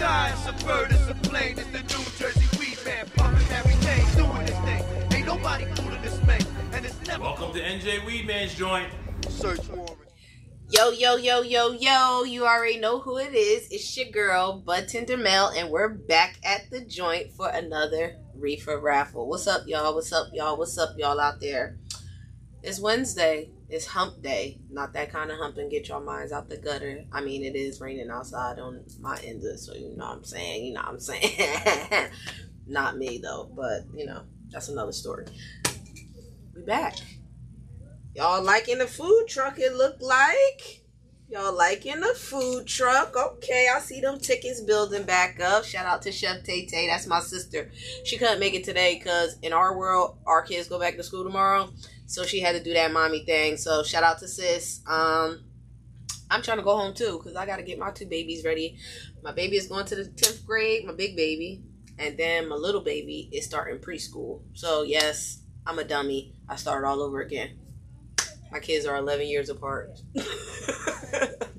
sky, 0.00 0.32
it's 0.32 0.46
a 0.46 0.64
bird, 0.64 0.90
it's 0.90 1.08
a 1.10 1.14
plane, 1.28 1.58
it's 1.58 1.66
the 1.66 1.80
New 1.80 2.04
Jersey 2.16 2.58
weed 2.58 2.78
man, 2.86 3.06
pumping 3.16 3.46
everything, 3.52 4.02
doing 4.16 4.46
this 4.46 4.58
thing. 4.60 4.82
Ain't 5.12 5.26
nobody 5.26 5.66
cooler 5.76 6.00
than 6.00 6.10
Spank, 6.10 6.46
and 6.72 6.86
it's 6.86 7.06
never 7.06 7.22
Welcome 7.22 7.52
to 7.52 7.60
NJ 7.60 8.00
Weedman's 8.06 8.54
joint. 8.54 8.88
search 9.28 9.68
warrant. 9.68 9.98
Yo, 10.70 10.88
yo, 10.88 11.16
yo, 11.16 11.42
yo, 11.42 11.72
yo. 11.72 12.22
You 12.22 12.46
already 12.46 12.78
know 12.78 13.00
who 13.00 13.18
it 13.18 13.34
is. 13.34 13.70
It's 13.70 13.94
your 13.94 14.08
girl, 14.10 14.62
Bud 14.64 14.88
Tender 14.88 15.18
Mel, 15.18 15.52
and 15.54 15.68
we're 15.68 15.90
back 15.90 16.38
at 16.44 16.70
the 16.70 16.80
joint 16.80 17.34
for 17.34 17.50
another 17.50 18.16
reefer 18.34 18.80
raffle. 18.80 19.28
What's 19.28 19.46
up, 19.46 19.64
y'all? 19.66 19.94
What's 19.94 20.14
up, 20.14 20.28
y'all? 20.32 20.56
What's 20.56 20.78
up, 20.78 20.94
y'all 20.96 21.20
out 21.20 21.40
there? 21.40 21.76
It's 22.62 22.80
Wednesday. 22.80 23.50
It's 23.70 23.86
hump 23.86 24.20
day. 24.20 24.58
Not 24.68 24.92
that 24.94 25.12
kind 25.12 25.30
of 25.30 25.38
hump 25.38 25.56
and 25.58 25.70
get 25.70 25.88
your 25.88 26.00
minds 26.00 26.32
out 26.32 26.48
the 26.48 26.56
gutter. 26.56 27.04
I 27.12 27.20
mean, 27.20 27.44
it 27.44 27.54
is 27.54 27.80
raining 27.80 28.10
outside 28.10 28.58
on 28.58 28.84
my 29.00 29.16
end, 29.22 29.44
of 29.44 29.60
so 29.60 29.74
you 29.74 29.96
know 29.96 30.06
what 30.06 30.16
I'm 30.16 30.24
saying. 30.24 30.64
You 30.64 30.74
know 30.74 30.80
what 30.80 30.90
I'm 30.90 31.00
saying. 31.00 32.10
Not 32.66 32.98
me, 32.98 33.20
though, 33.22 33.50
but 33.54 33.82
you 33.94 34.06
know, 34.06 34.22
that's 34.50 34.68
another 34.68 34.92
story. 34.92 35.26
We 36.54 36.62
back. 36.62 36.96
Y'all 38.14 38.42
liking 38.42 38.78
the 38.78 38.88
food 38.88 39.26
truck, 39.28 39.58
it 39.58 39.72
looked 39.74 40.02
like. 40.02 40.80
Y'all 41.28 41.56
liking 41.56 42.00
the 42.00 42.12
food 42.12 42.66
truck. 42.66 43.14
Okay, 43.16 43.68
I 43.72 43.78
see 43.78 44.00
them 44.00 44.18
tickets 44.18 44.60
building 44.62 45.04
back 45.04 45.38
up. 45.38 45.64
Shout 45.64 45.86
out 45.86 46.02
to 46.02 46.10
Chef 46.10 46.42
Tay 46.42 46.66
Tay. 46.66 46.88
That's 46.88 47.06
my 47.06 47.20
sister. 47.20 47.70
She 48.04 48.18
couldn't 48.18 48.40
make 48.40 48.54
it 48.54 48.64
today 48.64 48.98
because 48.98 49.38
in 49.42 49.52
our 49.52 49.78
world, 49.78 50.18
our 50.26 50.42
kids 50.42 50.66
go 50.66 50.80
back 50.80 50.96
to 50.96 51.04
school 51.04 51.22
tomorrow. 51.22 51.70
So 52.10 52.24
she 52.24 52.40
had 52.40 52.56
to 52.56 52.62
do 52.62 52.74
that 52.74 52.92
mommy 52.92 53.24
thing. 53.24 53.56
So 53.56 53.84
shout 53.84 54.02
out 54.02 54.18
to 54.18 54.26
sis. 54.26 54.80
Um, 54.84 55.44
I'm 56.28 56.42
trying 56.42 56.56
to 56.56 56.64
go 56.64 56.76
home 56.76 56.92
too 56.92 57.18
because 57.18 57.36
I 57.36 57.46
got 57.46 57.58
to 57.58 57.62
get 57.62 57.78
my 57.78 57.92
two 57.92 58.06
babies 58.06 58.44
ready. 58.44 58.78
My 59.22 59.30
baby 59.30 59.56
is 59.56 59.68
going 59.68 59.86
to 59.86 59.94
the 59.94 60.04
10th 60.06 60.44
grade, 60.44 60.84
my 60.84 60.92
big 60.92 61.14
baby. 61.14 61.62
And 62.00 62.18
then 62.18 62.48
my 62.48 62.56
little 62.56 62.80
baby 62.80 63.30
is 63.32 63.44
starting 63.44 63.78
preschool. 63.78 64.40
So 64.54 64.82
yes, 64.82 65.42
I'm 65.64 65.78
a 65.78 65.84
dummy. 65.84 66.34
I 66.48 66.56
started 66.56 66.84
all 66.88 67.00
over 67.00 67.20
again. 67.20 67.60
My 68.50 68.58
kids 68.58 68.86
are 68.86 68.96
11 68.96 69.28
years 69.28 69.48
apart. 69.48 70.00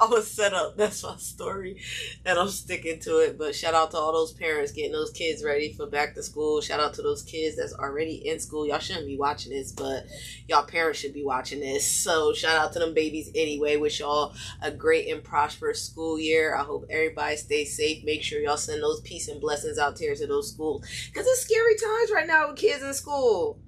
I 0.02 0.06
was 0.06 0.30
set 0.30 0.54
up. 0.54 0.76
That's 0.76 1.02
my 1.02 1.16
story. 1.16 1.80
And 2.24 2.38
I'm 2.38 2.48
sticking 2.48 3.00
to 3.00 3.18
it. 3.18 3.36
But 3.36 3.54
shout 3.54 3.74
out 3.74 3.90
to 3.90 3.98
all 3.98 4.12
those 4.12 4.32
parents 4.32 4.72
getting 4.72 4.92
those 4.92 5.10
kids 5.10 5.44
ready 5.44 5.72
for 5.74 5.86
back 5.86 6.14
to 6.14 6.22
school. 6.22 6.60
Shout 6.60 6.80
out 6.80 6.94
to 6.94 7.02
those 7.02 7.22
kids 7.22 7.56
that's 7.56 7.74
already 7.74 8.26
in 8.26 8.40
school. 8.40 8.66
Y'all 8.66 8.78
shouldn't 8.78 9.06
be 9.06 9.18
watching 9.18 9.52
this, 9.52 9.72
but 9.72 10.06
y'all 10.48 10.64
parents 10.64 10.98
should 10.98 11.12
be 11.12 11.24
watching 11.24 11.60
this. 11.60 11.86
So 11.86 12.32
shout 12.32 12.56
out 12.56 12.72
to 12.72 12.78
them 12.78 12.94
babies 12.94 13.30
anyway. 13.34 13.76
Wish 13.76 14.00
y'all 14.00 14.34
a 14.62 14.70
great 14.70 15.08
and 15.08 15.22
prosperous 15.22 15.84
school 15.84 16.18
year. 16.18 16.54
I 16.54 16.62
hope 16.62 16.86
everybody 16.88 17.36
stays 17.36 17.76
safe. 17.76 18.02
Make 18.04 18.22
sure 18.22 18.40
y'all 18.40 18.56
send 18.56 18.82
those 18.82 19.02
peace 19.02 19.28
and 19.28 19.40
blessings 19.40 19.78
out 19.78 19.98
there 19.98 20.14
to 20.14 20.26
those 20.26 20.52
schools. 20.52 20.86
Because 21.08 21.26
it's 21.26 21.42
scary 21.42 21.74
times 21.76 22.10
right 22.10 22.26
now 22.26 22.48
with 22.48 22.56
kids 22.56 22.82
in 22.82 22.94
school 22.94 23.60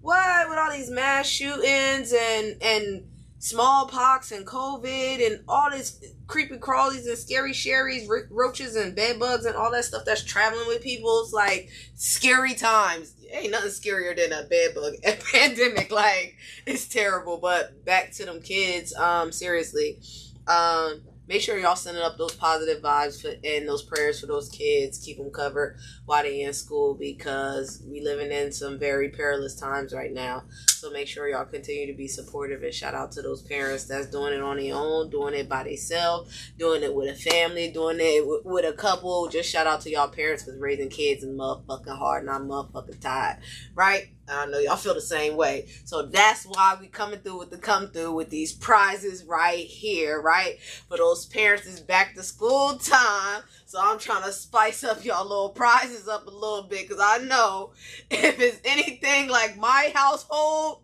what 0.00 0.48
with 0.48 0.56
all 0.56 0.70
these 0.70 0.88
mass 0.88 1.26
shootings 1.26 2.12
and 2.12 2.62
and 2.62 3.02
smallpox 3.46 4.32
and 4.32 4.44
covid 4.44 5.24
and 5.24 5.44
all 5.48 5.70
this 5.70 6.00
creepy 6.26 6.56
crawlies 6.56 7.06
and 7.06 7.16
scary 7.16 7.52
sherries 7.52 8.08
ro- 8.08 8.26
roaches 8.30 8.74
and 8.74 8.96
bed 8.96 9.18
bugs 9.20 9.44
and 9.44 9.54
all 9.54 9.70
that 9.70 9.84
stuff 9.84 10.04
that's 10.04 10.24
traveling 10.24 10.66
with 10.66 10.82
people. 10.82 11.20
It's 11.22 11.32
like 11.32 11.68
scary 11.94 12.54
times. 12.54 13.14
Ain't 13.30 13.52
nothing 13.52 13.70
scarier 13.70 14.16
than 14.16 14.32
a 14.32 14.44
bed 14.48 14.74
bug 14.74 14.94
pandemic. 15.32 15.90
Like 15.90 16.36
it's 16.66 16.88
terrible. 16.88 17.38
But 17.38 17.84
back 17.84 18.10
to 18.12 18.24
them 18.24 18.40
kids 18.42 18.94
um 18.94 19.30
seriously 19.30 20.00
um 20.48 21.02
make 21.28 21.42
sure 21.42 21.58
y'all 21.58 21.74
sending 21.74 22.02
up 22.02 22.16
those 22.18 22.34
positive 22.34 22.82
vibes 22.82 23.20
for, 23.20 23.32
and 23.44 23.68
those 23.68 23.82
prayers 23.82 24.20
for 24.20 24.26
those 24.26 24.48
kids. 24.48 24.98
Keep 24.98 25.18
them 25.18 25.30
covered 25.30 25.76
while 26.04 26.22
they 26.22 26.42
in 26.42 26.52
school 26.52 26.94
because 26.94 27.82
we 27.86 28.00
living 28.00 28.32
in 28.32 28.52
some 28.52 28.78
very 28.78 29.10
perilous 29.10 29.54
times 29.54 29.92
right 29.92 30.12
now 30.12 30.42
so 30.76 30.90
make 30.90 31.08
sure 31.08 31.28
y'all 31.28 31.44
continue 31.44 31.86
to 31.86 31.96
be 31.96 32.08
supportive 32.08 32.62
and 32.62 32.72
shout 32.72 32.94
out 32.94 33.12
to 33.12 33.22
those 33.22 33.42
parents 33.42 33.84
that's 33.84 34.06
doing 34.06 34.32
it 34.32 34.40
on 34.40 34.56
their 34.56 34.74
own 34.74 35.10
doing 35.10 35.34
it 35.34 35.48
by 35.48 35.62
themselves 35.64 36.52
doing 36.58 36.82
it 36.82 36.94
with 36.94 37.08
a 37.08 37.30
family 37.30 37.70
doing 37.70 37.98
it 38.00 38.26
with, 38.26 38.44
with 38.44 38.64
a 38.64 38.72
couple 38.72 39.28
just 39.28 39.50
shout 39.50 39.66
out 39.66 39.80
to 39.80 39.90
y'all 39.90 40.08
parents 40.08 40.42
because 40.42 40.58
raising 40.60 40.88
kids 40.88 41.22
is 41.22 41.30
motherfucking 41.30 41.96
hard 41.96 42.22
and 42.22 42.30
i'm 42.30 42.48
motherfucking 42.48 43.00
tired 43.00 43.38
right 43.74 44.10
I 44.28 44.46
know 44.46 44.58
y'all 44.58 44.76
feel 44.76 44.94
the 44.94 45.00
same 45.00 45.36
way. 45.36 45.66
So 45.84 46.02
that's 46.02 46.44
why 46.44 46.76
we 46.80 46.88
coming 46.88 47.20
through 47.20 47.38
with 47.38 47.50
the 47.50 47.58
come 47.58 47.88
through 47.88 48.12
with 48.14 48.30
these 48.30 48.52
prizes 48.52 49.24
right 49.24 49.64
here, 49.64 50.20
right? 50.20 50.58
For 50.88 50.96
those 50.96 51.26
parents 51.26 51.66
it's 51.66 51.80
back 51.80 52.14
to 52.14 52.22
school 52.22 52.74
time. 52.76 53.42
So 53.66 53.78
I'm 53.80 53.98
trying 53.98 54.24
to 54.24 54.32
spice 54.32 54.84
up 54.84 55.04
y'all 55.04 55.28
little 55.28 55.50
prizes 55.50 56.08
up 56.08 56.26
a 56.26 56.30
little 56.30 56.64
bit 56.64 56.88
because 56.88 57.02
I 57.02 57.18
know 57.24 57.72
if 58.10 58.40
it's 58.40 58.60
anything 58.64 59.28
like 59.28 59.56
my 59.56 59.92
household, 59.94 60.75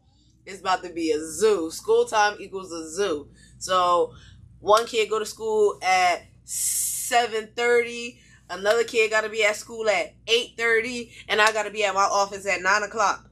it's 0.46 0.60
about 0.60 0.82
to 0.84 0.92
be 0.92 1.12
a 1.12 1.20
zoo. 1.20 1.70
School 1.70 2.04
time 2.04 2.36
equals 2.40 2.72
a 2.72 2.90
zoo. 2.90 3.28
So 3.58 4.12
one 4.60 4.86
kid 4.86 5.10
go 5.10 5.18
to 5.18 5.26
school 5.26 5.78
at 5.82 6.26
7.30 6.46 8.18
another 8.52 8.84
kid 8.84 9.10
got 9.10 9.22
to 9.22 9.28
be 9.28 9.44
at 9.44 9.56
school 9.56 9.88
at 9.88 10.14
8.30 10.26 11.10
and 11.28 11.40
i 11.40 11.52
got 11.52 11.64
to 11.64 11.70
be 11.70 11.84
at 11.84 11.94
my 11.94 12.02
office 12.02 12.46
at 12.46 12.62
9 12.62 12.82
o'clock. 12.82 13.28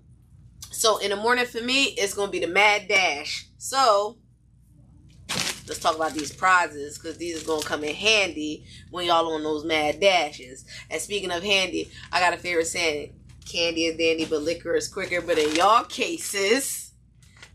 So 0.71 0.99
in 0.99 1.11
the 1.11 1.17
morning 1.17 1.47
for 1.47 1.61
me 1.61 1.85
it's 1.99 2.15
to 2.15 2.29
be 2.29 2.41
the 2.41 2.47
mad 2.47 2.89
dash. 2.89 3.47
So 3.59 4.19
let's 5.29 5.79
talk 5.79 5.97
about 5.97 6.15
these 6.15 6.33
prizes 6.33 6.99
because 6.99 7.19
these 7.19 7.43
are 7.43 7.61
to 7.61 7.67
come 7.67 7.85
in 7.85 7.95
handy 7.95 8.65
when 8.91 9.07
y'all 9.07 9.33
on 9.35 9.43
those 9.43 9.65
mad 9.65 10.01
dashes. 10.01 10.65
And 10.91 11.01
speaking 11.01 11.31
of 11.31 11.43
handy 11.43 11.91
i 12.13 12.21
got 12.21 12.35
a 12.35 12.39
favorite 12.39 12.67
saying 12.67 13.15
candy 13.47 13.87
is 13.87 13.99
dandy 13.99 14.25
but 14.25 14.43
liquor 14.43 14.75
is 14.75 14.89
quicker. 14.89 15.21
But 15.21 15.39
in 15.39 15.55
y'all 15.55 15.85
cases 15.85 16.90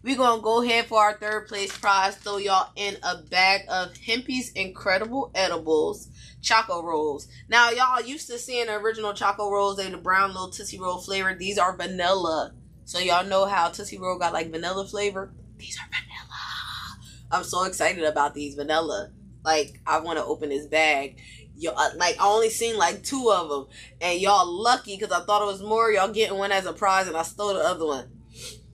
we're 0.06 0.16
gonna 0.16 0.40
go 0.40 0.62
ahead 0.62 0.86
for 0.86 1.02
our 1.02 1.14
third 1.14 1.48
place 1.48 1.76
prize. 1.76 2.16
Throw 2.16 2.38
y'all 2.38 2.72
in 2.76 2.96
a 3.02 3.24
bag 3.24 3.62
of 3.68 3.98
Hempy's 3.98 4.52
Incredible 4.52 5.32
Edibles 5.34 6.10
Choco 6.44 6.84
Rolls. 6.84 7.28
Now, 7.50 7.72
y'all 7.72 8.04
used 8.04 8.28
to 8.28 8.38
seeing 8.38 8.68
the 8.68 8.76
original 8.76 9.16
Choco 9.16 9.50
Rolls. 9.50 9.78
They 9.78 9.90
the 9.90 9.98
brown 9.98 10.30
little 10.30 10.52
Tootsie 10.52 10.80
Roll 10.80 11.00
flavor. 11.00 11.34
These 11.34 11.58
are 11.58 11.76
vanilla. 11.76 12.54
So 12.84 13.00
y'all 13.00 13.26
know 13.26 13.46
how 13.46 13.70
Tootsie 13.70 13.98
Roll 13.98 14.20
got 14.20 14.32
like 14.32 14.52
vanilla 14.52 14.88
flavor. 14.88 15.34
These 15.58 15.80
are 15.80 15.90
vanilla. 15.90 17.00
I'm 17.32 17.44
so 17.44 17.64
excited 17.64 18.04
about 18.04 18.36
these 18.36 18.54
vanilla. 18.54 19.10
Like 19.44 19.82
I 19.88 20.02
want 20.02 20.20
to 20.20 20.26
open 20.26 20.50
this 20.50 20.68
bag. 20.68 21.20
Yo, 21.58 21.72
uh, 21.72 21.90
like 21.96 22.22
I 22.22 22.28
only 22.28 22.52
seen 22.52 22.78
like 22.78 23.02
two 23.02 23.32
of 23.32 23.50
them, 23.50 23.66
and 24.02 24.20
y'all 24.20 24.46
lucky 24.46 24.98
because 24.98 25.12
I 25.12 25.26
thought 25.26 25.42
it 25.42 25.52
was 25.52 25.64
more. 25.64 25.90
Y'all 25.90 26.12
getting 26.12 26.38
one 26.38 26.52
as 26.52 26.68
a 26.68 26.74
prize, 26.74 27.08
and 27.08 27.18
I 27.18 27.24
stole 27.24 27.56
the 27.56 27.62
other 27.62 27.86
one. 27.86 28.15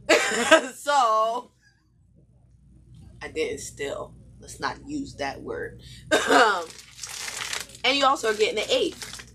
so 0.76 1.52
I 3.22 3.28
didn't 3.28 3.60
steal. 3.60 4.16
Let's 4.40 4.60
not 4.60 4.78
use 4.88 5.16
that 5.16 5.42
word. 5.42 5.82
And 7.84 7.98
you 7.98 8.06
also 8.06 8.30
are 8.30 8.34
getting 8.34 8.56
the 8.56 8.74
eighth 8.74 9.34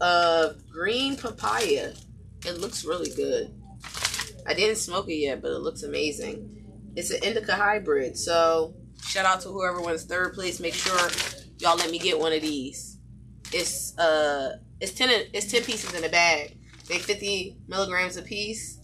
of 0.00 0.68
green 0.70 1.16
papaya. 1.16 1.94
It 2.46 2.58
looks 2.58 2.84
really 2.84 3.10
good. 3.10 3.54
I 4.46 4.54
didn't 4.54 4.76
smoke 4.76 5.08
it 5.08 5.16
yet, 5.16 5.42
but 5.42 5.50
it 5.50 5.58
looks 5.58 5.82
amazing. 5.82 6.92
It's 6.96 7.10
an 7.10 7.22
indica 7.22 7.54
hybrid. 7.54 8.16
So 8.16 8.74
shout 9.02 9.26
out 9.26 9.40
to 9.42 9.48
whoever 9.48 9.80
wins 9.80 10.04
third 10.04 10.34
place. 10.34 10.60
Make 10.60 10.74
sure 10.74 10.98
y'all 11.58 11.76
let 11.76 11.90
me 11.90 11.98
get 11.98 12.18
one 12.18 12.32
of 12.32 12.40
these. 12.40 12.98
It's 13.52 13.98
uh 13.98 14.56
it's 14.80 14.92
ten 14.92 15.10
it's 15.32 15.50
ten 15.50 15.62
pieces 15.62 15.92
in 15.94 16.04
a 16.04 16.08
bag. 16.08 16.56
They 16.88 16.98
fifty 16.98 17.58
milligrams 17.68 18.16
a 18.16 18.22
piece. 18.22 18.78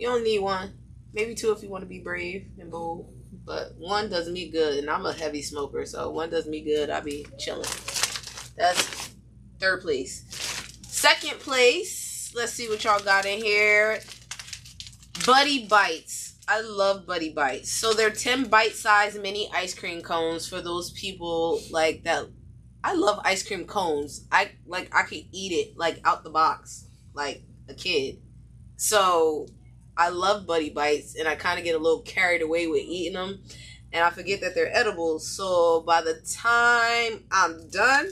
You 0.00 0.06
don't 0.06 0.24
need 0.24 0.38
one. 0.38 0.72
Maybe 1.12 1.34
two 1.34 1.52
if 1.52 1.62
you 1.62 1.68
want 1.68 1.82
to 1.82 1.86
be 1.86 1.98
brave 1.98 2.46
and 2.58 2.70
bold. 2.70 3.12
But 3.44 3.74
one 3.76 4.08
does 4.08 4.30
me 4.30 4.48
good, 4.48 4.78
and 4.78 4.88
I'm 4.88 5.04
a 5.04 5.12
heavy 5.12 5.42
smoker, 5.42 5.84
so 5.84 6.08
one 6.08 6.30
does 6.30 6.46
me 6.46 6.62
good. 6.62 6.88
I 6.88 7.00
be 7.00 7.26
chilling. 7.38 7.68
That's 8.56 9.10
third 9.58 9.82
place. 9.82 10.24
Second 10.88 11.38
place. 11.40 12.32
Let's 12.34 12.54
see 12.54 12.66
what 12.66 12.82
y'all 12.82 12.98
got 13.00 13.26
in 13.26 13.44
here. 13.44 14.00
Buddy 15.26 15.66
Bites. 15.66 16.38
I 16.48 16.62
love 16.62 17.06
Buddy 17.06 17.34
Bites. 17.34 17.70
So 17.70 17.92
they're 17.92 18.08
10 18.08 18.44
bite-sized 18.44 19.20
mini 19.20 19.50
ice 19.54 19.74
cream 19.74 20.00
cones 20.00 20.48
for 20.48 20.62
those 20.62 20.92
people 20.92 21.60
like 21.70 22.04
that. 22.04 22.24
I 22.82 22.94
love 22.94 23.20
ice 23.22 23.46
cream 23.46 23.66
cones. 23.66 24.26
I 24.32 24.52
like 24.66 24.96
I 24.96 25.02
could 25.02 25.24
eat 25.30 25.52
it 25.52 25.76
like 25.76 26.00
out 26.06 26.24
the 26.24 26.30
box 26.30 26.86
like 27.12 27.42
a 27.68 27.74
kid. 27.74 28.22
So 28.78 29.46
I 30.00 30.08
love 30.08 30.46
Buddy 30.46 30.70
Bites, 30.70 31.14
and 31.14 31.28
I 31.28 31.34
kind 31.34 31.58
of 31.58 31.64
get 31.66 31.74
a 31.74 31.78
little 31.78 32.00
carried 32.00 32.40
away 32.40 32.66
with 32.66 32.80
eating 32.80 33.12
them, 33.12 33.42
and 33.92 34.02
I 34.02 34.08
forget 34.08 34.40
that 34.40 34.54
they're 34.54 34.74
edible. 34.74 35.18
So 35.18 35.82
by 35.82 36.00
the 36.00 36.14
time 36.14 37.24
I'm 37.30 37.68
done, 37.68 38.08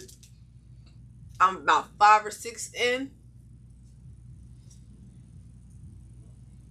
I'm 1.41 1.57
about 1.57 1.89
five 1.99 2.27
or 2.27 2.31
six 2.31 2.71
in. 2.75 3.13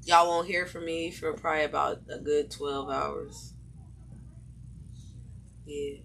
Y'all 0.04 0.28
won't 0.28 0.48
hear 0.48 0.68
from 0.68 0.86
me 0.86 1.10
for 1.10 1.34
probably 1.34 1.64
about 1.64 2.02
a 2.14 2.20
good 2.20 2.52
12 2.52 2.88
hours. 2.88 3.54
Yeah. 5.66 5.98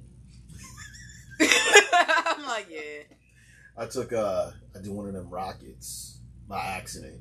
I'm 1.40 2.46
Like 2.46 2.68
yeah. 2.70 3.02
I 3.76 3.84
took 3.86 4.14
uh 4.14 4.52
I 4.74 4.78
did 4.80 4.90
one 4.90 5.06
of 5.06 5.12
them 5.12 5.28
rockets 5.28 6.18
by 6.48 6.64
accident. 6.64 7.20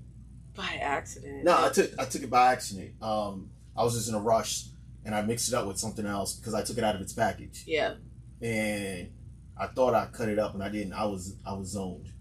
By 0.56 0.80
accident. 0.82 1.44
No, 1.44 1.66
I 1.66 1.70
took 1.70 1.92
I 2.00 2.06
took 2.06 2.24
it 2.24 2.30
by 2.30 2.52
accident. 2.54 3.02
Um, 3.02 3.50
I 3.78 3.84
was 3.84 3.94
just 3.96 4.10
in 4.10 4.16
a 4.16 4.20
rush 4.20 4.66
and 5.06 5.16
I 5.16 5.22
mixed 5.22 5.48
it 5.48 5.54
up 5.56 5.66
with 5.66 5.78
something 5.80 6.06
else 6.06 6.34
because 6.36 6.54
I 6.54 6.62
took 6.64 6.78
it 6.78 6.84
out 6.84 6.94
of 6.96 7.02
its 7.02 7.14
package 7.14 7.64
Yeah. 7.66 7.96
and 8.42 9.10
I 9.58 9.68
thought 9.68 9.94
I 9.94 10.06
cut 10.08 10.28
it 10.30 10.38
up 10.40 10.54
and 10.54 10.64
I 10.64 10.70
didn't. 10.70 10.94
I 10.94 11.06
was 11.06 11.36
I 11.46 11.54
was 11.54 11.70
zoned. 11.70 12.12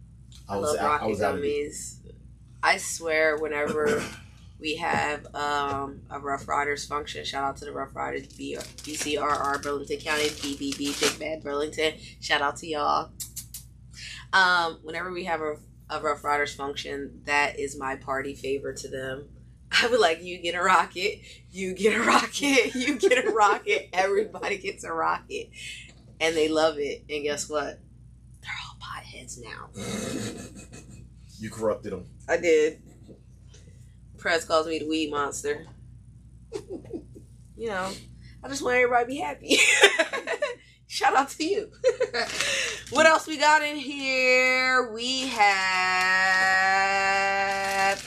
I, 0.48 0.56
was 0.56 0.70
love 0.74 0.78
out- 0.80 1.02
I 1.02 1.06
was 1.06 1.22
out 1.22 1.36
of 1.36 1.44
it. 1.44 1.46
gummies. 1.46 1.96
I 2.62 2.76
swear, 2.76 3.36
whenever 3.38 4.02
we 4.60 4.76
have 4.76 5.26
um, 5.34 6.02
a 6.10 6.18
Rough 6.20 6.46
Riders 6.46 6.84
function, 6.86 7.24
shout 7.24 7.42
out 7.44 7.56
to 7.58 7.64
the 7.64 7.72
Rough 7.72 7.94
Riders, 7.96 8.26
B- 8.28 8.56
BCRR, 8.58 9.62
Burlington 9.62 9.98
County, 9.98 10.24
BBB, 10.28 11.00
Big 11.00 11.18
Bad 11.18 11.42
Burlington. 11.42 11.94
Shout 12.20 12.42
out 12.42 12.56
to 12.58 12.66
y'all. 12.66 13.10
Um, 14.32 14.78
whenever 14.82 15.10
we 15.12 15.24
have 15.24 15.40
a, 15.40 15.56
a 15.90 16.00
Rough 16.00 16.24
Riders 16.24 16.54
function, 16.54 17.22
that 17.24 17.58
is 17.58 17.78
my 17.78 17.96
party 17.96 18.34
favor 18.34 18.72
to 18.72 18.88
them. 18.88 19.28
I 19.82 19.88
would 19.88 20.00
like, 20.00 20.22
you 20.22 20.38
get 20.38 20.54
a 20.54 20.62
rocket, 20.62 21.20
you 21.50 21.74
get 21.74 21.94
a 21.96 22.02
rocket, 22.02 22.74
you 22.74 22.98
get 22.98 23.24
a 23.24 23.30
rocket, 23.30 23.88
everybody 23.92 24.58
gets 24.58 24.84
a 24.84 24.92
rocket. 24.92 25.50
And 26.20 26.36
they 26.36 26.48
love 26.48 26.78
it. 26.78 27.04
And 27.08 27.22
guess 27.22 27.48
what? 27.48 27.78
They're 28.42 28.52
all 28.66 28.76
potheads 28.80 29.38
now. 29.42 29.70
You 31.40 31.48
corrupted 31.48 31.92
them. 31.92 32.04
I 32.28 32.36
did. 32.36 32.82
Press 34.18 34.44
calls 34.44 34.66
me 34.66 34.78
the 34.78 34.86
weed 34.86 35.10
monster. 35.10 35.66
you 37.56 37.68
know, 37.68 37.90
I 38.44 38.48
just 38.48 38.60
want 38.60 38.76
everybody 38.76 39.04
to 39.04 39.08
be 39.08 39.16
happy. 39.16 39.56
Shout 40.90 41.14
out 41.14 41.30
to 41.30 41.44
you. 41.44 41.70
what 42.90 43.06
else 43.06 43.28
we 43.28 43.38
got 43.38 43.62
in 43.62 43.76
here? 43.76 44.90
We 44.92 45.28
have 45.28 45.46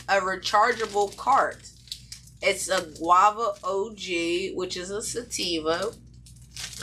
a 0.09 0.19
rechargeable 0.19 1.15
cart. 1.15 1.69
It's 2.41 2.68
a 2.68 2.81
guava 3.00 3.53
OG, 3.63 4.57
which 4.57 4.75
is 4.75 4.91
a 4.91 5.01
sativa. 5.01 5.94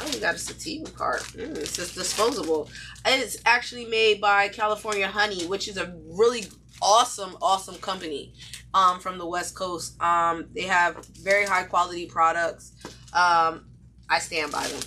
Oh, 0.01 0.11
we 0.11 0.21
got 0.21 0.37
a 0.37 0.39
sativa 0.39 0.91
cart. 0.91 1.21
Mm, 1.35 1.59
it's 1.59 1.77
just 1.77 1.95
disposable. 1.95 2.71
It's 3.05 3.37
actually 3.45 3.85
made 3.85 4.23
by 4.23 4.49
California 4.49 5.07
Honey, 5.07 5.45
which 5.49 5.69
is 5.69 5.77
a 5.77 5.95
really 6.07 6.47
awesome, 6.81 7.37
awesome 7.43 7.77
company 7.77 8.33
um, 8.73 9.01
from 9.01 9.19
the 9.19 9.27
West 9.27 9.55
Coast. 9.55 10.01
Um, 10.03 10.47
they 10.55 10.63
have 10.63 11.05
very 11.05 11.45
high 11.45 11.65
quality 11.65 12.07
products. 12.07 12.73
Um, 13.13 13.67
I 14.09 14.19
stand 14.19 14.51
by 14.51 14.67
them. 14.67 14.81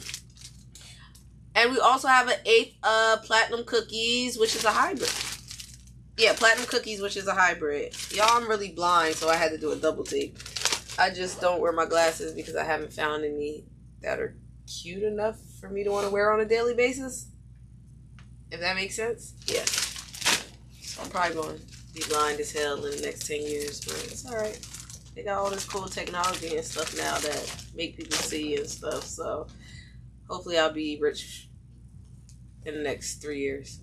And 1.56 1.72
we 1.72 1.80
also 1.80 2.08
have 2.08 2.28
an 2.28 2.40
eighth 2.46 2.76
of 2.84 3.24
platinum 3.24 3.64
cookies, 3.66 4.38
which 4.38 4.56
is 4.56 4.66
a 4.66 4.72
hybrid. 4.72 5.12
Yeah, 6.18 6.34
platinum 6.34 6.68
cookies, 6.68 7.02
which 7.02 7.18
is 7.18 7.28
a 7.28 7.34
hybrid. 7.34 7.96
Y'all, 8.12 8.28
I'm 8.30 8.48
really 8.48 8.72
blind, 8.72 9.16
so 9.16 9.30
I 9.30 9.36
had 9.36 9.52
to 9.52 9.58
do 9.58 9.72
a 9.72 9.76
double 9.76 10.04
take. 10.04 10.38
I 10.98 11.10
just 11.10 11.42
don't 11.42 11.60
wear 11.60 11.72
my 11.72 11.86
glasses 11.86 12.34
because 12.34 12.56
I 12.56 12.64
haven't 12.64 12.94
found 12.94 13.24
any 13.24 13.66
that 14.02 14.20
are 14.20 14.36
cute 14.68 15.04
enough 15.04 15.40
for 15.60 15.70
me 15.70 15.84
to 15.84 15.90
want 15.90 16.06
to 16.06 16.12
wear 16.12 16.32
on 16.32 16.40
a 16.40 16.46
daily 16.46 16.76
basis. 16.76 17.28
If 18.52 18.60
that 18.60 18.76
makes 18.76 18.96
sense? 18.96 19.34
Yeah. 19.48 19.66
So 19.66 21.02
I'm 21.02 21.10
probably 21.10 21.36
going 21.36 21.58
to 21.58 21.64
be 21.94 22.04
blind 22.10 22.40
as 22.40 22.52
hell 22.52 22.86
in 22.86 22.96
the 22.96 23.02
next 23.02 23.26
10 23.28 23.42
years, 23.42 23.82
but 23.82 23.96
it's 24.12 24.26
alright. 24.28 24.60
They 25.16 25.24
got 25.24 25.38
all 25.38 25.50
this 25.50 25.66
cool 25.66 25.88
technology 25.88 26.56
and 26.56 26.66
stuff 26.66 26.96
now 26.98 27.18
that 27.18 27.56
make 27.76 27.98
people 27.98 28.18
see 28.18 28.56
and 28.58 28.68
stuff, 28.68 29.04
so 29.04 29.48
hopefully 30.30 30.58
I'll 30.58 30.74
be 30.74 30.98
rich 31.02 31.50
in 32.66 32.76
the 32.76 32.82
next 32.82 33.22
three 33.22 33.40
years. 33.40 33.80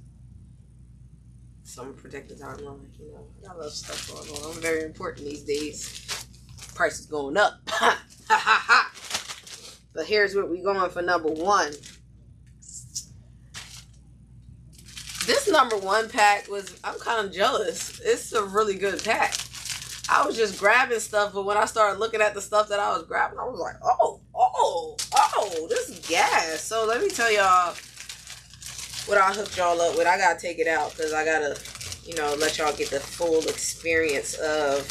So 1.64 1.82
I'm 1.82 1.94
protecting 1.94 2.38
timeline, 2.38 2.80
you 2.98 3.12
know. 3.12 3.26
I 3.42 3.46
got 3.46 3.56
a 3.56 3.58
lot 3.58 3.66
of 3.66 3.72
stuff 3.72 4.10
going 4.10 4.44
on. 4.44 4.56
I'm 4.56 4.60
very 4.60 4.82
important 4.82 5.26
these 5.26 5.44
days. 5.44 6.26
Price 6.74 7.00
is 7.00 7.06
going 7.06 7.36
up. 7.36 7.60
But 9.92 10.06
here's 10.06 10.34
what 10.34 10.48
we're 10.48 10.62
going 10.62 10.90
for 10.90 11.02
number 11.02 11.28
one. 11.28 11.72
This 15.26 15.48
number 15.50 15.76
one 15.76 16.08
pack 16.08 16.48
was 16.48 16.78
I'm 16.82 16.98
kind 16.98 17.26
of 17.26 17.32
jealous. 17.32 18.00
It's 18.04 18.32
a 18.32 18.42
really 18.44 18.76
good 18.76 19.02
pack. 19.02 19.34
I 20.08 20.26
was 20.26 20.36
just 20.36 20.58
grabbing 20.58 20.98
stuff, 20.98 21.32
but 21.34 21.44
when 21.44 21.56
I 21.56 21.66
started 21.66 22.00
looking 22.00 22.20
at 22.20 22.34
the 22.34 22.40
stuff 22.40 22.68
that 22.68 22.80
I 22.80 22.90
was 22.96 23.04
grabbing, 23.04 23.38
I 23.38 23.44
was 23.44 23.60
like, 23.60 23.76
oh, 23.84 24.20
oh, 24.34 24.96
oh, 25.36 25.66
this 25.68 25.88
is 25.88 26.06
gas. 26.06 26.62
So 26.62 26.86
let 26.86 27.00
me 27.00 27.08
tell 27.08 27.32
y'all 27.32 27.74
what 29.06 29.18
I 29.18 29.32
hooked 29.32 29.56
y'all 29.56 29.80
up 29.80 29.96
with. 29.96 30.06
I 30.06 30.16
gotta 30.18 30.38
take 30.38 30.58
it 30.58 30.68
out 30.68 30.90
because 30.90 31.12
I 31.12 31.24
gotta, 31.24 31.58
you 32.04 32.14
know, 32.14 32.34
let 32.38 32.58
y'all 32.58 32.74
get 32.76 32.90
the 32.90 33.00
full 33.00 33.40
experience 33.48 34.34
of 34.34 34.90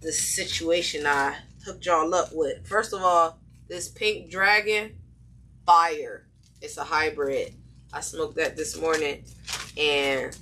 the 0.00 0.12
situation 0.12 1.06
I 1.06 1.36
hooked 1.64 1.86
y'all 1.86 2.14
up 2.14 2.30
with. 2.32 2.66
First 2.66 2.92
of 2.92 3.02
all, 3.02 3.38
this 3.68 3.88
pink 3.88 4.30
dragon, 4.30 4.96
fire. 5.66 6.26
It's 6.62 6.76
a 6.76 6.84
hybrid. 6.84 7.54
I 7.92 8.00
smoked 8.00 8.36
that 8.36 8.56
this 8.56 8.80
morning, 8.80 9.24
and 9.76 10.36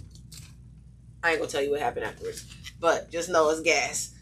I 1.22 1.30
ain't 1.30 1.38
gonna 1.38 1.50
tell 1.50 1.62
you 1.62 1.70
what 1.70 1.80
happened 1.80 2.04
afterwards. 2.04 2.44
But 2.78 3.10
just 3.10 3.28
know 3.28 3.48
it's 3.50 3.60
gas. 3.60 4.14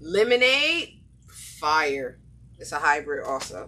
Lemonade, 0.00 1.00
fire. 1.28 2.20
It's 2.60 2.72
a 2.72 2.76
hybrid 2.76 3.24
also. 3.24 3.66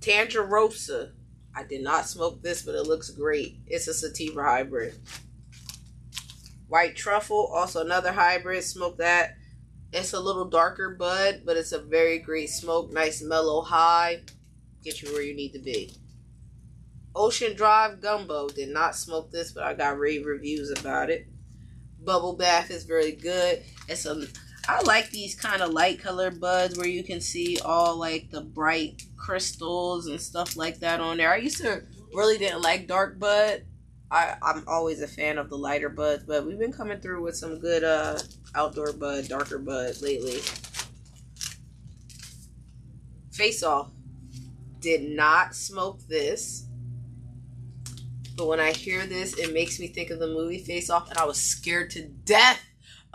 Tangerosa. 0.00 1.12
I 1.54 1.64
did 1.64 1.82
not 1.82 2.06
smoke 2.06 2.42
this, 2.42 2.62
but 2.62 2.74
it 2.74 2.86
looks 2.86 3.10
great. 3.10 3.58
It's 3.66 3.88
a 3.88 3.94
sativa 3.94 4.42
hybrid. 4.42 4.94
White 6.68 6.96
truffle, 6.96 7.50
also 7.54 7.84
another 7.84 8.12
hybrid. 8.12 8.64
Smoke 8.64 8.98
that. 8.98 9.36
It's 9.92 10.12
a 10.12 10.20
little 10.20 10.46
darker 10.46 10.96
bud, 10.98 11.42
but 11.44 11.56
it's 11.56 11.72
a 11.72 11.78
very 11.78 12.18
great 12.18 12.48
smoke. 12.50 12.92
Nice 12.92 13.22
mellow 13.22 13.62
high. 13.62 14.22
Get 14.82 15.02
you 15.02 15.12
where 15.12 15.22
you 15.22 15.34
need 15.34 15.52
to 15.52 15.58
be. 15.58 15.92
Ocean 17.14 17.54
Drive 17.54 18.00
Gumbo. 18.00 18.48
Did 18.48 18.70
not 18.70 18.96
smoke 18.96 19.30
this, 19.30 19.52
but 19.52 19.64
I 19.64 19.74
got 19.74 19.98
rave 19.98 20.26
reviews 20.26 20.70
about 20.70 21.10
it. 21.10 21.26
Bubble 22.02 22.36
Bath 22.36 22.70
is 22.70 22.84
very 22.84 23.12
good. 23.12 23.62
It's 23.88 24.06
a 24.06 24.26
I 24.68 24.82
like 24.82 25.10
these 25.10 25.34
kind 25.34 25.62
of 25.62 25.70
light 25.70 26.00
colored 26.00 26.40
buds 26.40 26.76
where 26.76 26.88
you 26.88 27.04
can 27.04 27.20
see 27.20 27.58
all 27.64 27.96
like 27.96 28.30
the 28.30 28.40
bright 28.40 29.02
crystals 29.16 30.06
and 30.06 30.20
stuff 30.20 30.56
like 30.56 30.80
that 30.80 31.00
on 31.00 31.18
there. 31.18 31.32
I 31.32 31.36
used 31.36 31.58
to 31.58 31.82
really 32.12 32.36
didn't 32.36 32.62
like 32.62 32.88
dark 32.88 33.18
bud. 33.18 33.64
I, 34.10 34.36
I'm 34.42 34.64
always 34.66 35.02
a 35.02 35.08
fan 35.08 35.38
of 35.38 35.50
the 35.50 35.58
lighter 35.58 35.88
buds, 35.88 36.24
but 36.24 36.46
we've 36.46 36.58
been 36.58 36.72
coming 36.72 37.00
through 37.00 37.22
with 37.22 37.36
some 37.36 37.58
good 37.58 37.84
uh 37.84 38.18
outdoor 38.54 38.92
bud, 38.92 39.28
darker 39.28 39.58
bud 39.58 40.00
lately. 40.02 40.40
Face 43.32 43.62
off. 43.62 43.90
Did 44.80 45.10
not 45.10 45.54
smoke 45.54 46.00
this. 46.08 46.66
But 48.36 48.46
when 48.48 48.60
I 48.60 48.72
hear 48.72 49.06
this, 49.06 49.34
it 49.38 49.52
makes 49.52 49.80
me 49.80 49.88
think 49.88 50.10
of 50.10 50.18
the 50.18 50.26
movie 50.26 50.58
Face 50.58 50.90
Off, 50.90 51.08
and 51.08 51.18
I 51.18 51.24
was 51.24 51.40
scared 51.40 51.90
to 51.92 52.02
death 52.02 52.62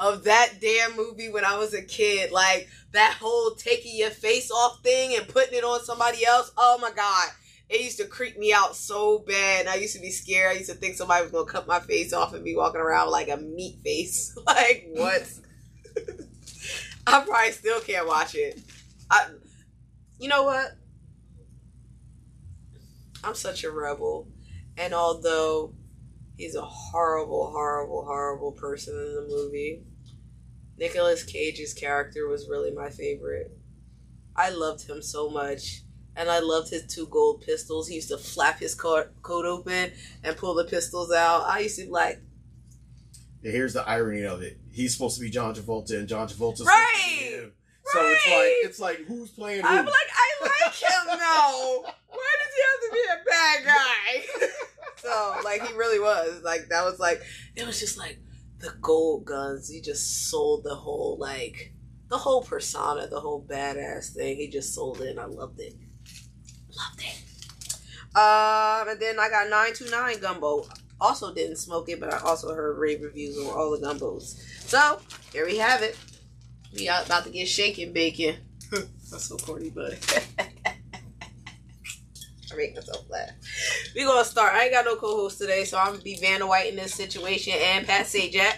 of 0.01 0.23
that 0.23 0.53
damn 0.59 0.97
movie 0.97 1.29
when 1.29 1.45
I 1.45 1.57
was 1.57 1.75
a 1.75 1.81
kid. 1.81 2.31
Like 2.31 2.67
that 2.91 3.17
whole 3.21 3.51
taking 3.51 3.95
your 3.95 4.09
face 4.09 4.51
off 4.51 4.81
thing 4.83 5.15
and 5.15 5.27
putting 5.27 5.57
it 5.57 5.63
on 5.63 5.83
somebody 5.83 6.25
else. 6.25 6.51
Oh 6.57 6.79
my 6.81 6.91
god. 6.91 7.29
It 7.69 7.81
used 7.81 7.99
to 7.99 8.05
creep 8.05 8.37
me 8.37 8.51
out 8.51 8.75
so 8.75 9.19
bad. 9.19 9.67
I 9.67 9.75
used 9.75 9.95
to 9.95 10.01
be 10.01 10.09
scared. 10.09 10.51
I 10.51 10.57
used 10.57 10.69
to 10.69 10.75
think 10.75 10.95
somebody 10.95 11.21
was 11.23 11.31
gonna 11.31 11.45
cut 11.45 11.67
my 11.67 11.79
face 11.79 12.11
off 12.11 12.33
and 12.33 12.43
be 12.43 12.55
walking 12.55 12.81
around 12.81 13.11
like 13.11 13.29
a 13.29 13.37
meat 13.37 13.77
face. 13.83 14.35
like 14.45 14.87
what? 14.91 15.31
I 17.07 17.23
probably 17.23 17.51
still 17.51 17.79
can't 17.79 18.07
watch 18.07 18.35
it. 18.35 18.59
I 19.09 19.27
you 20.19 20.27
know 20.27 20.43
what? 20.43 20.71
I'm 23.23 23.35
such 23.35 23.63
a 23.63 23.71
rebel. 23.71 24.27
And 24.77 24.93
although 24.93 25.75
he's 26.37 26.55
a 26.55 26.61
horrible, 26.61 27.51
horrible, 27.51 28.03
horrible 28.03 28.51
person 28.51 28.95
in 28.95 29.15
the 29.15 29.27
movie, 29.29 29.83
Nicolas 30.81 31.23
Cage's 31.23 31.75
character 31.75 32.27
was 32.27 32.49
really 32.49 32.71
my 32.71 32.89
favorite. 32.89 33.55
I 34.35 34.49
loved 34.49 34.89
him 34.89 35.01
so 35.01 35.29
much. 35.29 35.83
And 36.13 36.29
I 36.29 36.39
loved 36.39 36.71
his 36.71 36.93
two 36.93 37.07
gold 37.07 37.41
pistols. 37.41 37.87
He 37.87 37.95
used 37.95 38.09
to 38.09 38.17
flap 38.17 38.59
his 38.59 38.75
coat, 38.75 39.11
open 39.23 39.91
and 40.25 40.35
pull 40.35 40.55
the 40.55 40.65
pistols 40.65 41.09
out. 41.11 41.43
I 41.45 41.59
used 41.59 41.77
to 41.79 41.85
be 41.85 41.91
like, 41.91 42.19
Here's 43.41 43.73
the 43.73 43.87
irony 43.87 44.23
of 44.25 44.41
it. 44.41 44.59
He's 44.71 44.93
supposed 44.93 45.15
to 45.17 45.21
be 45.21 45.29
John 45.29 45.55
Travolta, 45.55 45.97
and 45.97 46.07
John 46.07 46.27
Travolta's 46.27 46.65
Right! 46.65 46.87
supposed 46.93 47.19
to 47.19 47.37
be 47.37 47.43
him. 47.43 47.51
So 47.85 47.99
it's 48.03 48.27
like 48.27 48.51
it's 48.63 48.79
like 48.79 48.97
who's 49.07 49.29
playing 49.31 49.61
who? 49.61 49.67
I'm 49.67 49.85
like, 49.85 49.95
I 49.95 50.43
like 50.43 50.73
him 50.73 50.89
though. 51.07 51.85
Why 52.09 52.35
does 52.43 52.53
he 52.55 52.61
have 52.67 52.81
to 52.81 52.91
be 52.93 53.03
a 53.09 53.29
bad 53.29 53.65
guy? 53.65 54.47
so, 54.97 55.35
like, 55.43 55.65
he 55.65 55.73
really 55.75 55.99
was. 55.99 56.41
Like, 56.43 56.67
that 56.69 56.83
was 56.83 56.99
like, 56.99 57.21
it 57.55 57.65
was 57.65 57.79
just 57.79 57.97
like 57.97 58.19
the 58.61 58.73
gold 58.81 59.25
guns. 59.25 59.69
He 59.69 59.81
just 59.81 60.29
sold 60.29 60.63
the 60.63 60.75
whole, 60.75 61.17
like, 61.19 61.73
the 62.09 62.17
whole 62.17 62.41
persona, 62.43 63.07
the 63.07 63.19
whole 63.19 63.45
badass 63.47 64.13
thing. 64.13 64.37
He 64.37 64.47
just 64.47 64.73
sold 64.73 65.01
it, 65.01 65.09
and 65.09 65.19
I 65.19 65.25
loved 65.25 65.59
it. 65.59 65.75
Loved 66.69 67.01
it. 67.01 67.21
Um, 68.15 68.89
and 68.89 68.99
then 68.99 69.19
I 69.19 69.29
got 69.29 69.49
929 69.49 70.19
Gumbo. 70.19 70.67
Also 70.99 71.33
didn't 71.33 71.55
smoke 71.55 71.89
it, 71.89 71.99
but 71.99 72.13
I 72.13 72.17
also 72.19 72.53
heard 72.53 72.77
rave 72.77 73.01
reviews 73.01 73.37
on 73.37 73.47
all 73.47 73.71
the 73.71 73.85
gumbos. 73.85 74.39
So, 74.67 74.99
here 75.33 75.45
we 75.45 75.57
have 75.57 75.81
it. 75.81 75.97
We 76.75 76.87
are 76.89 77.03
about 77.03 77.23
to 77.23 77.31
get 77.31 77.47
shaken 77.47 77.91
bacon. 77.91 78.35
That's 78.71 79.25
so 79.25 79.37
corny, 79.37 79.69
but 79.69 79.93
I 82.51 82.55
make 82.55 82.75
myself 82.75 83.09
laugh. 83.09 83.29
We 83.95 84.03
gonna 84.03 84.25
start. 84.25 84.53
I 84.53 84.63
ain't 84.63 84.73
got 84.73 84.85
no 84.85 84.95
co-host 84.95 85.37
today, 85.37 85.63
so 85.63 85.77
I'm 85.77 85.91
gonna 85.93 85.99
be 86.03 86.15
Vanna 86.17 86.47
White 86.47 86.69
in 86.69 86.75
this 86.75 86.93
situation 86.93 87.53
and 87.57 87.85
Pat 87.87 88.05
Sajak. 88.05 88.57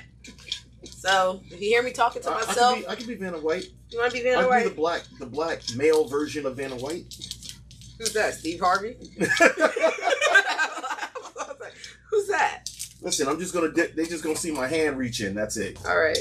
So 0.83 1.41
if 1.45 1.53
you 1.62 1.69
hear 1.69 1.83
me 1.83 1.91
talking 1.91 2.21
to 2.23 2.29
I, 2.29 2.33
I 2.33 2.45
myself, 2.45 2.73
can 2.73 2.81
be, 2.83 2.88
I 2.89 2.95
can 2.95 3.07
be 3.07 3.15
Vanna 3.15 3.38
White. 3.39 3.67
you 3.89 4.00
wanna 4.00 4.12
be 4.12 4.19
I 4.21 4.23
Vanna 4.23 4.35
can 4.38 4.45
be 4.45 4.50
White? 4.50 4.63
the 4.63 4.75
black, 4.75 5.03
the 5.19 5.25
black 5.25 5.62
male 5.75 6.07
version 6.07 6.45
of 6.45 6.55
Vanna 6.57 6.75
White. 6.75 7.13
Who's 8.00 8.13
that? 8.13 8.33
Steve 8.35 8.59
Harvey? 8.59 8.95
Who's 12.09 12.27
that? 12.27 12.69
Listen, 13.01 13.27
I'm 13.27 13.39
just 13.39 13.53
gonna. 13.53 13.71
Dip, 13.71 13.95
they 13.95 14.05
just 14.05 14.23
gonna 14.23 14.35
see 14.35 14.51
my 14.51 14.67
hand 14.67 14.97
reach 14.97 15.21
in. 15.21 15.33
That's 15.35 15.57
it. 15.57 15.77
All 15.85 15.97
right. 15.97 16.17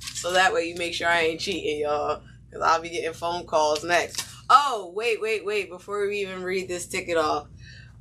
So 0.00 0.32
that 0.32 0.52
way 0.52 0.68
you 0.68 0.76
make 0.76 0.94
sure 0.94 1.08
I 1.08 1.20
ain't 1.22 1.40
cheating, 1.40 1.80
y'all, 1.80 2.22
because 2.48 2.62
I'll 2.62 2.80
be 2.80 2.90
getting 2.90 3.12
phone 3.12 3.44
calls 3.46 3.84
next. 3.84 4.25
Oh, 4.48 4.92
wait, 4.94 5.20
wait, 5.20 5.44
wait! 5.44 5.70
Before 5.70 6.06
we 6.06 6.20
even 6.20 6.42
read 6.42 6.68
this 6.68 6.86
ticket 6.86 7.16
off, 7.16 7.48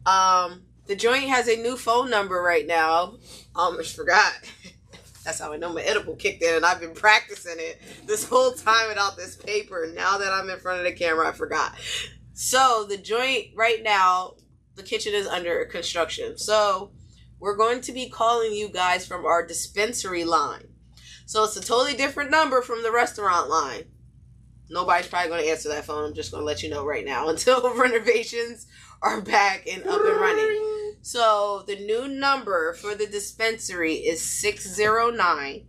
um, 0.05 0.61
the 0.85 0.95
joint 0.95 1.29
has 1.29 1.47
a 1.47 1.61
new 1.61 1.75
phone 1.75 2.09
number 2.09 2.41
right 2.41 2.67
now. 2.67 3.15
Almost 3.55 3.95
forgot. 3.95 4.33
That's 5.25 5.39
how 5.39 5.53
I 5.53 5.57
know 5.57 5.73
my 5.73 5.81
edible 5.81 6.15
kicked 6.15 6.43
in, 6.43 6.55
and 6.55 6.65
I've 6.65 6.79
been 6.79 6.93
practicing 6.93 7.55
it 7.57 7.81
this 8.05 8.27
whole 8.29 8.51
time 8.51 8.89
without 8.89 9.17
this 9.17 9.35
paper. 9.35 9.91
Now 9.95 10.19
that 10.19 10.31
I'm 10.31 10.49
in 10.49 10.59
front 10.59 10.79
of 10.79 10.85
the 10.85 10.91
camera, 10.91 11.27
I 11.27 11.31
forgot. 11.31 11.73
So 12.33 12.85
the 12.87 12.97
joint 12.97 13.47
right 13.55 13.81
now, 13.81 14.35
the 14.75 14.83
kitchen 14.83 15.15
is 15.15 15.25
under 15.25 15.65
construction. 15.65 16.37
So 16.37 16.91
we're 17.39 17.57
going 17.57 17.81
to 17.81 17.91
be 17.91 18.07
calling 18.07 18.53
you 18.53 18.69
guys 18.69 19.07
from 19.07 19.25
our 19.25 19.45
dispensary 19.45 20.25
line. 20.25 20.67
So 21.25 21.43
it's 21.43 21.57
a 21.57 21.61
totally 21.61 21.95
different 21.95 22.29
number 22.29 22.61
from 22.61 22.83
the 22.83 22.91
restaurant 22.91 23.49
line. 23.49 23.85
Nobody's 24.69 25.07
probably 25.07 25.29
going 25.29 25.43
to 25.43 25.49
answer 25.49 25.69
that 25.69 25.85
phone. 25.85 26.05
I'm 26.05 26.13
just 26.13 26.31
going 26.31 26.41
to 26.41 26.45
let 26.45 26.61
you 26.63 26.69
know 26.69 26.85
right 26.85 27.05
now 27.05 27.29
until 27.33 27.73
renovations 27.77 28.67
are 29.01 29.21
back 29.21 29.65
and 29.71 29.85
up 29.85 30.03
and 30.03 30.19
running. 30.19 30.95
So 31.01 31.63
the 31.67 31.75
new 31.75 32.07
number 32.07 32.73
for 32.73 32.95
the 32.95 33.05
dispensary 33.05 33.93
is 33.93 34.21
609 34.21 35.67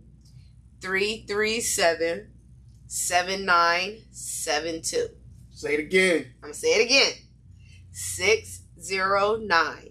337 0.81 2.31
7972. 2.87 5.09
Say 5.51 5.73
it 5.73 5.79
again. 5.79 6.25
I'm 6.37 6.41
going 6.41 6.53
to 6.53 6.59
say 6.59 6.69
it 6.69 6.85
again 6.85 7.13
609 7.91 9.89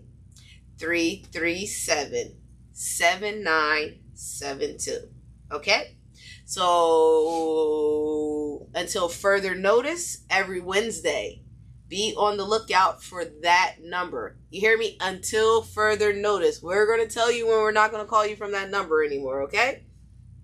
337 0.78 2.36
7972. 2.72 5.08
Okay? 5.52 5.96
So, 6.44 6.64
until 8.74 9.08
further 9.08 9.54
notice, 9.54 10.24
every 10.30 10.60
Wednesday, 10.60 11.42
be 11.88 12.14
on 12.16 12.36
the 12.36 12.44
lookout 12.44 13.02
for 13.02 13.24
that 13.42 13.76
number. 13.82 14.36
You 14.50 14.60
hear 14.60 14.76
me? 14.76 14.96
Until 15.00 15.62
further 15.62 16.12
notice. 16.12 16.62
We're 16.62 16.86
going 16.86 17.06
to 17.06 17.12
tell 17.12 17.30
you 17.30 17.46
when 17.46 17.58
we're 17.58 17.72
not 17.72 17.92
going 17.92 18.04
to 18.04 18.08
call 18.08 18.26
you 18.26 18.36
from 18.36 18.52
that 18.52 18.70
number 18.70 19.04
anymore, 19.04 19.42
okay? 19.42 19.84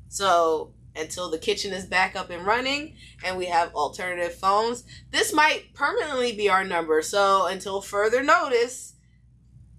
So, 0.09 0.75
until 0.95 1.31
the 1.31 1.39
kitchen 1.39 1.73
is 1.73 1.87
back 1.87 2.15
up 2.15 2.31
and 2.31 2.45
running 2.45 2.97
and 3.25 3.39
we 3.39 3.47
have 3.47 3.75
alternative 3.75 4.35
phones, 4.35 4.85
this 5.11 5.33
might 5.33 5.75
permanently 5.75 6.33
be 6.37 6.49
our 6.49 6.65
number. 6.65 7.03
So, 7.03 7.47
until 7.47 7.81
further 7.81 8.23
notice, 8.23 8.95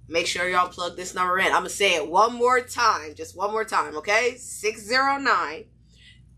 make 0.09 0.27
sure 0.27 0.49
y'all 0.49 0.67
plug 0.67 0.97
this 0.97 1.15
number 1.15 1.39
in. 1.39 1.45
I'm 1.45 1.51
going 1.51 1.65
to 1.65 1.69
say 1.69 1.95
it 1.95 2.09
one 2.09 2.33
more 2.33 2.59
time, 2.61 3.15
just 3.15 3.37
one 3.37 3.51
more 3.51 3.65
time, 3.65 3.95
okay? 3.97 4.35
609 4.37 5.65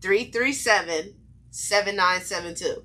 337 0.00 1.15
7972. 1.56 2.84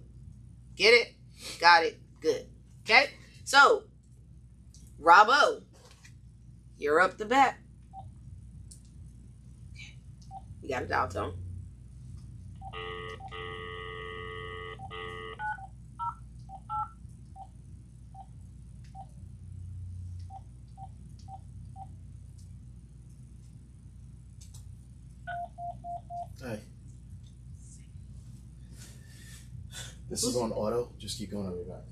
Get 0.77 0.93
it? 0.93 1.15
Got 1.59 1.83
it? 1.83 1.99
Good. 2.21 2.47
Okay? 2.83 3.09
So, 3.43 3.83
Robbo, 4.97 5.63
you're 6.77 7.01
up 7.01 7.17
the 7.17 7.25
bat. 7.25 7.57
You 10.61 10.69
got 10.69 10.83
a 10.83 10.87
dial 10.87 11.09
tone. 11.09 11.33
This 30.11 30.25
is 30.25 30.35
on 30.35 30.51
auto. 30.51 30.91
Just 30.99 31.17
keep 31.17 31.31
going. 31.31 31.47
I'll 31.47 31.55
be 31.55 31.63
back. 31.63 31.83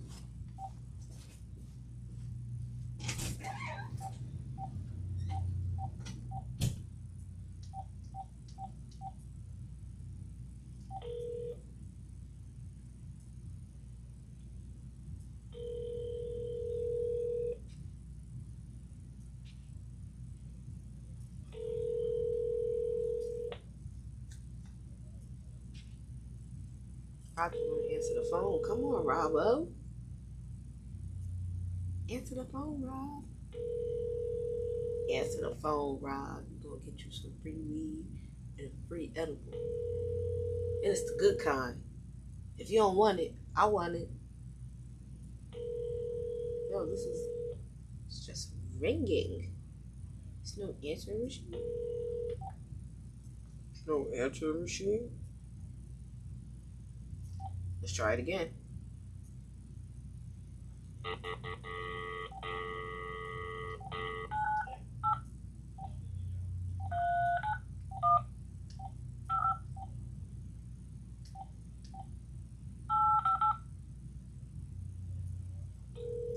I 27.37 27.47
just 27.47 27.63
want 27.69 27.87
to 27.87 27.95
answer 27.95 28.13
the 28.15 28.18
phone. 28.29 28.61
Come 28.65 28.79
on, 28.79 29.05
Robbo. 29.05 29.67
Answer 32.11 32.35
the 32.35 32.45
phone, 32.45 32.81
Rob. 32.81 33.23
Answer 35.13 35.41
the 35.41 35.55
phone, 35.61 35.99
Rob. 36.01 36.43
Going 36.63 36.79
to 36.79 36.85
get 36.87 37.05
you 37.05 37.11
some 37.11 37.31
free 37.41 37.53
weed 37.53 38.05
and 38.57 38.67
a 38.67 38.87
free 38.87 39.11
edible. 39.15 39.53
And 40.83 40.91
it's 40.91 41.03
the 41.03 41.17
good 41.19 41.39
kind. 41.39 41.81
If 42.57 42.69
you 42.71 42.79
don't 42.79 42.95
want 42.95 43.19
it, 43.19 43.33
I 43.55 43.65
want 43.65 43.95
it. 43.95 44.09
Yo, 46.71 46.85
this 46.85 47.01
is 47.01 47.27
it's 48.07 48.25
just 48.25 48.53
ringing. 48.79 49.51
There's 50.37 50.57
no 50.57 50.75
answering 50.87 51.23
machine. 51.23 51.55
No 53.87 54.07
answering 54.15 54.61
machine. 54.61 55.09
Let's 57.81 57.93
try 57.93 58.13
it 58.13 58.19
again. 58.19 58.49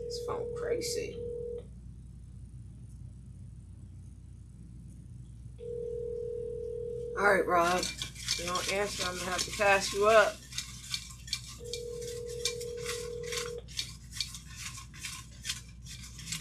This 0.04 0.20
phone 0.26 0.46
crazy. 0.56 1.18
All 7.18 7.24
right, 7.32 7.46
Rob. 7.46 7.82
You 8.38 8.46
don't 8.46 8.72
answer, 8.72 9.04
I'm 9.06 9.16
gonna 9.18 9.30
have 9.30 9.44
to 9.44 9.50
pass 9.56 9.92
you 9.92 10.08
up. 10.08 10.36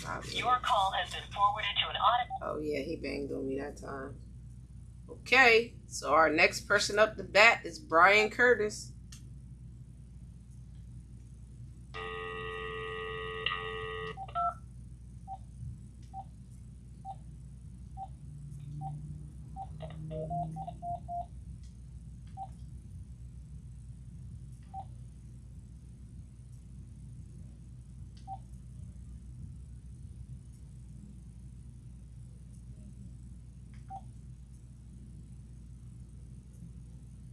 Rob, 0.07 0.25
Your 0.31 0.57
call 0.71 0.91
has 0.91 1.13
been 1.13 1.23
forwarded 1.33 1.71
to 1.83 1.89
an 1.89 1.95
audit. 1.95 2.27
Oh 2.41 2.59
yeah, 2.61 2.79
he 2.79 2.95
banged 2.95 3.31
on 3.31 3.47
me 3.47 3.59
that 3.59 3.77
time. 3.77 4.15
Okay, 5.09 5.75
so 5.87 6.13
our 6.13 6.29
next 6.29 6.61
person 6.61 6.97
up 6.97 7.17
the 7.17 7.23
bat 7.23 7.61
is 7.65 7.79
Brian 7.79 8.29
Curtis. 8.29 8.90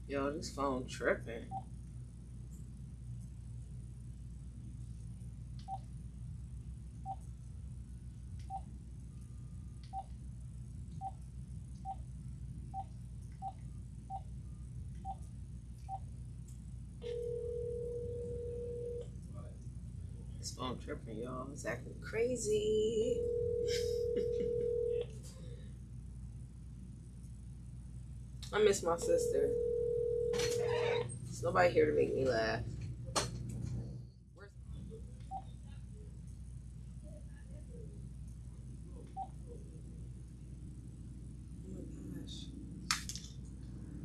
Yo, 0.09 0.31
this 0.31 0.51
phone 0.51 0.87
tripping. 0.87 1.45
This 20.39 20.53
phone 20.53 20.79
tripping, 20.83 21.21
y'all. 21.21 21.49
It's 21.53 21.67
acting 21.67 21.93
crazy. 22.01 23.21
I 28.55 28.59
miss 28.61 28.83
my 28.83 28.97
sister. 28.97 29.51
There's 31.39 31.55
nobody 31.55 31.73
here 31.73 31.87
to 31.87 31.93
make 31.93 32.13
me 32.17 32.27
laugh. 32.27 32.63
Oh. 33.17 33.23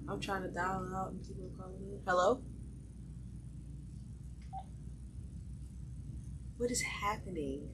I'm 0.08 0.20
trying 0.20 0.44
to 0.44 0.50
dial 0.50 0.88
out 0.96 1.14
and 1.14 1.24
people 1.24 1.50
calling 1.58 1.82
in. 1.82 2.00
Hello? 2.06 2.44
What 6.58 6.70
is 6.70 6.84
happening? 6.84 7.68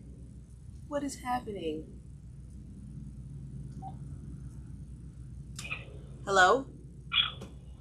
What 0.88 1.04
is 1.04 1.16
happening? 1.16 1.84
Hello? 6.26 6.66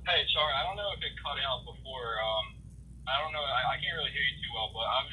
Hey, 0.08 0.24
sorry, 0.32 0.56
I 0.56 0.64
don't 0.64 0.80
know 0.80 0.88
if 0.96 1.04
it 1.04 1.12
cut 1.20 1.36
out 1.44 1.68
before. 1.68 2.16
Um, 2.16 2.56
I 3.04 3.20
don't 3.20 3.28
know. 3.36 3.44
I, 3.44 3.76
I 3.76 3.76
can't 3.76 3.92
really 3.92 4.08
hear 4.08 4.24
you 4.24 4.40
too 4.40 4.52
well, 4.56 4.72
but 4.72 4.88
I 4.88 5.04
was 5.04 5.12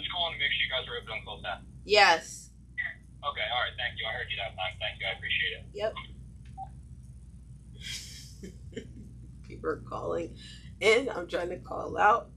just 0.00 0.08
calling 0.08 0.32
to 0.32 0.40
make 0.40 0.48
sure 0.48 0.64
you 0.64 0.72
guys 0.72 0.88
are 0.88 0.96
open 0.96 1.20
until 1.20 1.44
10. 1.44 1.60
Yes. 1.84 2.48
Okay, 3.20 3.44
all 3.52 3.60
right, 3.60 3.76
thank 3.76 4.00
you. 4.00 4.08
I 4.08 4.16
heard 4.16 4.32
you 4.32 4.40
that 4.40 4.56
time. 4.56 4.80
Thank 4.80 4.96
you. 4.96 5.04
I 5.04 5.12
appreciate 5.20 5.60
it. 5.60 5.68
Yep. 5.76 5.92
People 9.44 9.68
are 9.68 9.84
calling 9.84 10.32
in. 10.80 11.10
I'm 11.12 11.28
trying 11.28 11.50
to 11.50 11.58
call 11.58 11.98
out. 11.98 12.30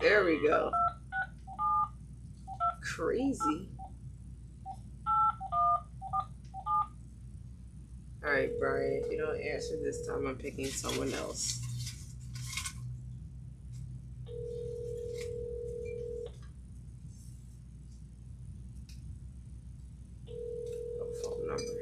There 0.00 0.24
we 0.24 0.42
go. 0.42 0.72
Crazy. 2.82 3.70
All 8.22 8.30
right, 8.30 8.50
Brian. 8.60 9.00
If 9.02 9.10
you 9.10 9.16
don't 9.16 9.40
answer 9.40 9.76
this 9.82 10.06
time, 10.06 10.26
I'm 10.26 10.36
picking 10.36 10.66
someone 10.66 11.12
else. 11.14 11.58
No 20.98 21.06
phone 21.22 21.46
number. 21.46 21.80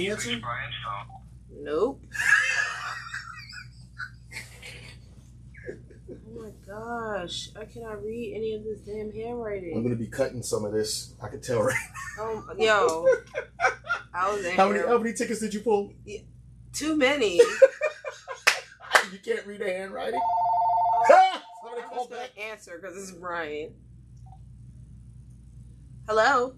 Still 0.00 0.12
answer? 0.12 0.40
Nope. 1.62 2.02
oh 6.10 6.40
my 6.40 6.50
gosh. 6.66 7.50
I 7.60 7.64
cannot 7.66 8.02
read 8.02 8.34
any 8.34 8.54
of 8.54 8.64
this 8.64 8.80
damn 8.80 9.12
handwriting. 9.12 9.76
I'm 9.76 9.82
gonna 9.82 9.96
be 9.96 10.06
cutting 10.06 10.42
some 10.42 10.64
of 10.64 10.72
this. 10.72 11.14
I 11.22 11.28
can 11.28 11.40
tell 11.40 11.62
right. 11.62 11.76
Oh, 12.18 12.44
yo. 12.58 13.06
I 14.14 14.32
was 14.32 14.44
in 14.44 14.56
How 14.56 14.68
many 14.68 14.80
how 14.80 14.98
many 14.98 15.12
tickets 15.12 15.40
did 15.40 15.54
you 15.54 15.60
pull? 15.60 15.92
Too 16.72 16.96
many. 16.96 17.40
You 19.12 19.18
can't 19.18 19.44
read 19.44 19.60
the 19.60 19.64
handwriting. 19.64 20.20
Oh, 21.10 21.40
Somebody 21.64 21.82
I'm 21.82 21.96
just 21.98 22.10
gonna 22.10 22.48
answer 22.48 22.78
because 22.80 22.94
this 22.94 23.10
is 23.10 23.12
Brian. 23.12 23.74
Hello? 26.06 26.54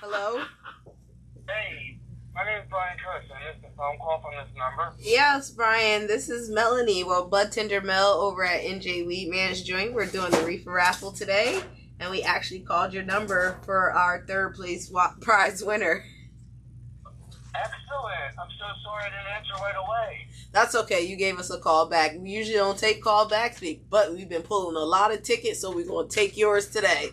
Hello? 0.00 0.44
Hey, 1.48 1.98
my 2.32 2.44
name 2.44 2.62
is 2.62 2.68
Brian 2.70 2.96
Curtis. 3.02 3.28
I 3.34 3.52
missed 3.52 3.64
a 3.66 3.76
phone 3.76 3.98
call 4.20 4.30
from 4.30 4.38
this 4.38 4.54
number. 4.56 4.94
Yes, 4.98 5.50
Brian. 5.50 6.06
This 6.06 6.28
is 6.28 6.50
Melanie. 6.50 7.04
Well, 7.04 7.26
Bud 7.28 7.52
Tender 7.52 7.80
Mel 7.80 8.12
over 8.20 8.44
at 8.44 8.62
NJ 8.62 9.06
Weed 9.06 9.28
Man's 9.30 9.62
Joint. 9.62 9.92
We're 9.92 10.06
doing 10.06 10.30
the 10.30 10.44
reefer 10.44 10.72
raffle 10.72 11.12
today, 11.12 11.60
and 12.00 12.10
we 12.10 12.22
actually 12.22 12.60
called 12.60 12.92
your 12.92 13.02
number 13.02 13.58
for 13.64 13.92
our 13.92 14.24
third 14.26 14.54
place 14.54 14.90
wa- 14.90 15.14
prize 15.20 15.62
winner. 15.64 16.04
Excellent. 17.54 18.38
I'm 18.40 18.48
so 18.58 18.66
sorry 18.84 19.04
I 19.04 19.08
didn't 19.08 19.36
answer 19.36 19.62
right 19.62 19.74
away. 19.76 20.26
That's 20.52 20.74
okay. 20.74 21.02
You 21.06 21.16
gave 21.16 21.38
us 21.38 21.50
a 21.50 21.58
call 21.58 21.88
back. 21.88 22.16
We 22.18 22.30
usually 22.30 22.56
don't 22.56 22.78
take 22.78 23.02
call 23.02 23.28
backs, 23.28 23.62
but 23.90 24.12
we've 24.12 24.28
been 24.28 24.42
pulling 24.42 24.76
a 24.76 24.80
lot 24.84 25.12
of 25.12 25.22
tickets, 25.22 25.60
so 25.60 25.74
we're 25.74 25.86
gonna 25.86 26.08
take 26.08 26.36
yours 26.36 26.68
today. 26.68 27.10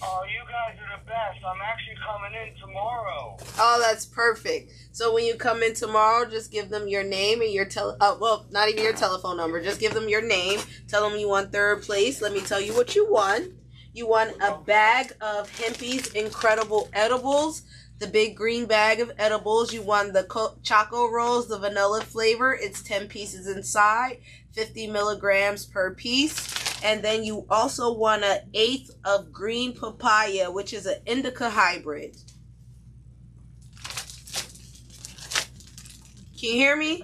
Oh, 0.00 0.22
you 0.24 0.40
guys 0.48 0.78
are 0.78 0.98
the 0.98 1.04
best. 1.06 1.44
I'm 1.44 1.60
actually 1.60 1.96
coming 2.06 2.32
in 2.40 2.60
tomorrow. 2.60 3.36
Oh, 3.58 3.80
that's 3.84 4.04
perfect. 4.06 4.70
So 4.92 5.12
when 5.12 5.24
you 5.24 5.34
come 5.34 5.62
in 5.62 5.74
tomorrow, 5.74 6.28
just 6.28 6.52
give 6.52 6.68
them 6.68 6.86
your 6.86 7.02
name 7.02 7.40
and 7.40 7.52
your 7.52 7.64
tel. 7.64 7.96
Uh, 8.00 8.16
well, 8.20 8.46
not 8.50 8.68
even 8.68 8.84
your 8.84 8.92
telephone 8.92 9.36
number. 9.36 9.60
Just 9.62 9.80
give 9.80 9.94
them 9.94 10.08
your 10.08 10.22
name. 10.22 10.60
Tell 10.86 11.08
them 11.08 11.18
you 11.18 11.28
won 11.28 11.50
third 11.50 11.82
place. 11.82 12.22
Let 12.22 12.32
me 12.32 12.40
tell 12.40 12.60
you 12.60 12.74
what 12.74 12.94
you 12.94 13.10
won. 13.10 13.58
You 13.92 14.06
won 14.06 14.32
a 14.40 14.56
bag 14.58 15.12
of 15.20 15.50
Hempy's 15.58 16.12
Incredible 16.12 16.88
Edibles. 16.92 17.62
The 17.98 18.06
big 18.06 18.36
green 18.36 18.66
bag 18.66 19.00
of 19.00 19.10
edibles. 19.18 19.72
You 19.72 19.82
won 19.82 20.12
the 20.12 20.22
co- 20.22 20.58
Choco 20.62 21.10
Rolls, 21.10 21.48
the 21.48 21.58
vanilla 21.58 22.02
flavor. 22.02 22.54
It's 22.54 22.80
10 22.82 23.08
pieces 23.08 23.48
inside, 23.48 24.18
50 24.52 24.86
milligrams 24.86 25.66
per 25.66 25.92
piece. 25.94 26.67
And 26.84 27.02
then 27.02 27.24
you 27.24 27.46
also 27.50 27.92
want 27.92 28.22
an 28.24 28.48
eighth 28.54 28.94
of 29.04 29.32
green 29.32 29.74
papaya, 29.74 30.50
which 30.50 30.72
is 30.72 30.86
an 30.86 30.98
indica 31.06 31.50
hybrid. 31.50 32.16
Can 36.38 36.50
you 36.50 36.52
hear 36.52 36.76
me? 36.76 37.02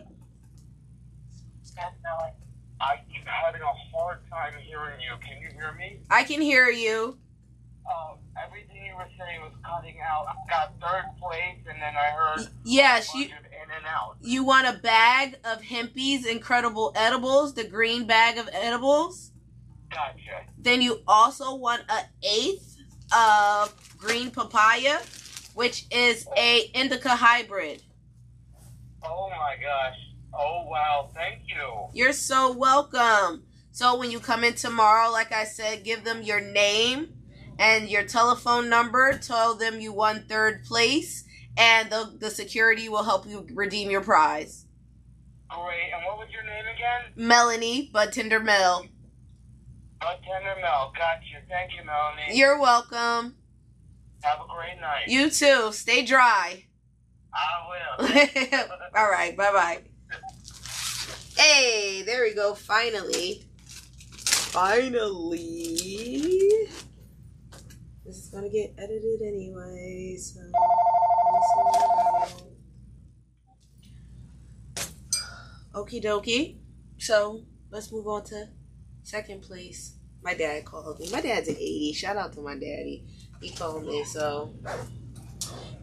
I'm 2.80 2.98
having 3.24 3.62
a 3.62 3.96
hard 3.96 4.18
time 4.30 4.52
hearing 4.60 5.00
you. 5.00 5.12
Can 5.26 5.40
you 5.40 5.48
hear 5.48 5.72
me? 5.72 6.00
I 6.10 6.24
can 6.24 6.40
hear 6.40 6.68
you. 6.68 7.18
Um, 7.86 8.18
everything 8.42 8.84
you 8.84 8.94
were 8.96 9.08
saying 9.18 9.40
was 9.42 9.52
cutting 9.64 9.96
out. 10.02 10.26
I 10.28 10.50
got 10.50 10.72
third 10.80 11.04
place, 11.20 11.58
and 11.68 11.80
then 11.80 11.94
I 11.96 12.10
heard 12.10 12.48
Yes, 12.64 13.14
you 13.14 13.28
bunch 13.28 13.40
of 13.40 13.46
in 13.46 13.76
and 13.76 13.86
out. 13.86 14.16
you 14.20 14.44
won 14.44 14.66
a 14.66 14.74
bag 14.74 15.36
of 15.44 15.62
Hempy's 15.62 16.26
Incredible 16.26 16.92
Edibles, 16.94 17.54
the 17.54 17.64
green 17.64 18.06
bag 18.06 18.38
of 18.38 18.48
edibles. 18.52 19.32
Gotcha. 19.94 20.46
Then 20.58 20.82
you 20.82 21.00
also 21.06 21.54
won 21.54 21.80
a 21.88 22.00
eighth 22.26 22.76
of 23.14 23.72
green 23.96 24.30
papaya, 24.30 24.98
which 25.54 25.86
is 25.90 26.26
a 26.36 26.70
indica 26.74 27.10
hybrid. 27.10 27.82
Oh 29.02 29.30
my 29.30 29.56
gosh. 29.60 29.96
Oh 30.32 30.64
wow. 30.66 31.10
Thank 31.14 31.42
you. 31.46 31.88
You're 31.92 32.12
so 32.12 32.52
welcome. 32.52 33.44
So 33.70 33.98
when 33.98 34.10
you 34.10 34.20
come 34.20 34.44
in 34.44 34.54
tomorrow, 34.54 35.10
like 35.10 35.32
I 35.32 35.44
said, 35.44 35.84
give 35.84 36.04
them 36.04 36.22
your 36.22 36.40
name 36.40 37.14
and 37.58 37.88
your 37.88 38.04
telephone 38.04 38.68
number. 38.68 39.18
Tell 39.18 39.54
them 39.54 39.80
you 39.80 39.92
won 39.92 40.24
third 40.28 40.64
place, 40.64 41.24
and 41.56 41.90
the 41.90 42.16
the 42.18 42.30
security 42.30 42.88
will 42.88 43.04
help 43.04 43.26
you 43.26 43.46
redeem 43.52 43.90
your 43.90 44.00
prize. 44.00 44.66
Great. 45.48 45.92
And 45.94 46.04
what 46.04 46.18
was 46.18 46.28
your 46.32 46.42
name 46.44 46.64
again? 46.74 47.12
Melanie, 47.14 47.90
Bud 47.92 48.12
Tender 48.12 48.40
Mel. 48.40 48.86
Tender 50.22 50.60
Mel. 50.60 50.92
Gotcha. 50.96 51.42
Thank 51.48 51.72
you, 51.72 51.84
Melanie. 51.84 52.36
You're 52.36 52.60
welcome. 52.60 53.36
Have 54.22 54.40
a 54.40 54.46
great 54.48 54.80
night. 54.80 55.08
You 55.08 55.30
too. 55.30 55.72
Stay 55.72 56.04
dry. 56.04 56.64
I 57.32 57.98
will. 57.98 58.06
All 58.96 59.10
right. 59.10 59.36
Bye 59.36 59.52
bye. 59.52 59.82
Hey, 61.36 62.02
there 62.06 62.22
we 62.22 62.34
go. 62.34 62.54
Finally. 62.54 63.44
Finally. 64.54 65.38
This 68.04 68.16
is 68.18 68.28
going 68.28 68.44
to 68.44 68.50
get 68.50 68.74
edited 68.78 69.22
anyway. 69.22 70.16
So 70.18 70.40
let 70.40 70.46
me 70.46 71.40
see 71.50 71.60
what 71.64 71.76
I 71.76 71.80
got 71.80 72.32
on. 75.74 75.86
Okie 75.86 76.02
dokie. 76.04 76.58
So 76.98 77.44
let's 77.70 77.90
move 77.90 78.06
on 78.06 78.24
to 78.26 78.48
second 79.02 79.42
place. 79.42 79.93
My 80.24 80.34
dad 80.34 80.64
called 80.64 80.98
me. 80.98 81.10
My 81.12 81.20
dad's 81.20 81.48
an 81.48 81.56
80. 81.56 81.92
Shout 81.92 82.16
out 82.16 82.32
to 82.32 82.40
my 82.40 82.54
daddy. 82.54 83.04
He 83.40 83.50
called 83.50 83.86
me. 83.86 84.04
So 84.04 84.54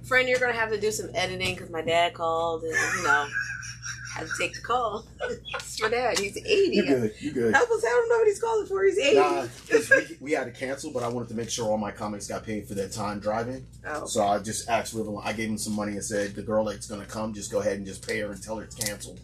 friend, 0.03 0.27
you're 0.27 0.39
gonna 0.39 0.51
have 0.51 0.71
to 0.71 0.79
do 0.79 0.91
some 0.91 1.09
editing 1.13 1.55
because 1.55 1.69
my 1.69 1.81
dad 1.81 2.13
called 2.13 2.63
and 2.63 2.73
you 2.73 3.03
know 3.03 3.27
had 4.15 4.27
to 4.27 4.33
take 4.37 4.53
the 4.53 4.61
call. 4.61 5.05
it's 5.21 5.81
my 5.81 5.89
dad. 5.89 6.19
He's 6.19 6.35
80. 6.35 6.75
You 6.75 6.85
good? 6.85 7.13
You 7.19 7.31
good? 7.31 7.53
Help 7.53 7.69
us. 7.69 7.85
I 7.85 7.89
don't 7.89 8.09
know 8.09 8.17
what 8.17 8.27
he's 8.27 8.41
calling 8.41 8.67
for. 8.67 8.83
He's 8.83 8.97
80. 8.97 9.15
Nah, 9.15 9.47
we, 9.71 10.17
we 10.19 10.31
had 10.31 10.45
to 10.45 10.51
cancel, 10.51 10.91
but 10.91 11.03
I 11.03 11.07
wanted 11.07 11.29
to 11.29 11.35
make 11.35 11.49
sure 11.49 11.67
all 11.69 11.77
my 11.77 11.91
comics 11.91 12.27
got 12.27 12.43
paid 12.43 12.67
for 12.67 12.73
their 12.73 12.89
time 12.89 13.19
driving. 13.19 13.65
Oh. 13.87 14.05
So 14.05 14.25
I 14.25 14.39
just 14.39 14.69
asked 14.69 14.95
Riverline. 14.95 15.25
I 15.25 15.33
gave 15.33 15.49
him 15.49 15.57
some 15.57 15.73
money 15.73 15.93
and 15.93 16.03
said, 16.03 16.35
the 16.35 16.41
girl 16.41 16.65
that's 16.65 16.87
gonna 16.87 17.05
come, 17.05 17.33
just 17.33 17.51
go 17.51 17.59
ahead 17.59 17.77
and 17.77 17.85
just 17.85 18.05
pay 18.05 18.19
her 18.19 18.31
and 18.31 18.43
tell 18.43 18.57
her 18.57 18.63
it's 18.63 18.75
canceled. 18.75 19.21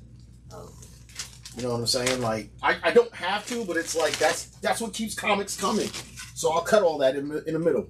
You 1.57 1.63
know 1.63 1.71
what 1.71 1.79
I'm 1.79 1.87
saying? 1.87 2.21
Like 2.21 2.51
I, 2.61 2.77
I 2.83 2.91
don't 2.91 3.13
have 3.15 3.45
to, 3.47 3.65
but 3.65 3.77
it's 3.77 3.95
like 3.95 4.15
that's 4.19 4.45
that's 4.61 4.79
what 4.79 4.93
keeps 4.93 5.15
comics 5.15 5.59
coming. 5.59 5.89
So 6.35 6.51
I'll 6.53 6.61
cut 6.61 6.83
all 6.83 6.99
that 6.99 7.15
in, 7.15 7.29
the- 7.29 7.43
in 7.45 7.53
the 7.55 7.59
middle. 7.59 7.87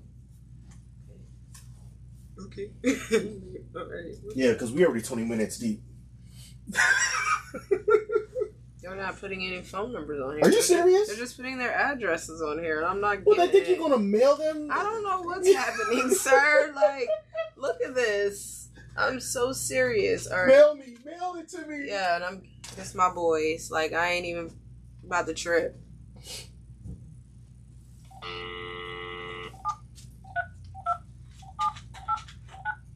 Okay. 2.45 2.69
All 3.75 3.85
right. 3.89 4.15
Yeah, 4.35 4.53
because 4.53 4.71
we 4.71 4.85
already 4.85 5.01
20 5.01 5.25
minutes 5.25 5.57
deep. 5.57 5.81
They're 8.81 8.95
not 8.95 9.19
putting 9.19 9.43
any 9.45 9.61
phone 9.63 9.91
numbers 9.91 10.21
on 10.21 10.35
here. 10.35 10.37
Are 10.37 10.37
you 10.37 10.43
They're 10.43 10.51
just- 10.51 10.67
serious? 10.69 11.07
They're 11.09 11.17
just 11.17 11.35
putting 11.35 11.57
their 11.57 11.73
addresses 11.75 12.41
on 12.41 12.59
here, 12.59 12.77
and 12.77 12.85
I'm 12.87 13.01
not. 13.01 13.25
Well, 13.25 13.41
I 13.41 13.47
think 13.47 13.67
it. 13.67 13.69
you're 13.69 13.79
gonna 13.89 13.97
mail 14.01 14.37
them. 14.37 14.69
I 14.71 14.81
don't 14.81 15.03
know 15.03 15.21
what's 15.23 15.51
happening, 15.53 16.09
sir. 16.13 16.71
Like, 16.73 17.09
look 17.57 17.77
at 17.85 17.93
this. 17.95 18.69
I'm 18.95 19.19
so 19.19 19.51
serious. 19.51 20.25
All 20.27 20.37
right. 20.39 20.47
Mail 20.47 20.75
me, 20.75 20.97
mail 21.05 21.35
it 21.37 21.49
to 21.49 21.65
me. 21.67 21.87
Yeah, 21.87 22.15
and 22.15 22.23
I'm. 22.23 22.41
It's 22.77 22.93
my 22.93 23.09
boys. 23.11 23.71
Like, 23.71 23.93
I 23.93 24.11
ain't 24.11 24.25
even 24.27 24.51
about 25.03 25.25
the 25.25 25.33
trip. 25.33 25.79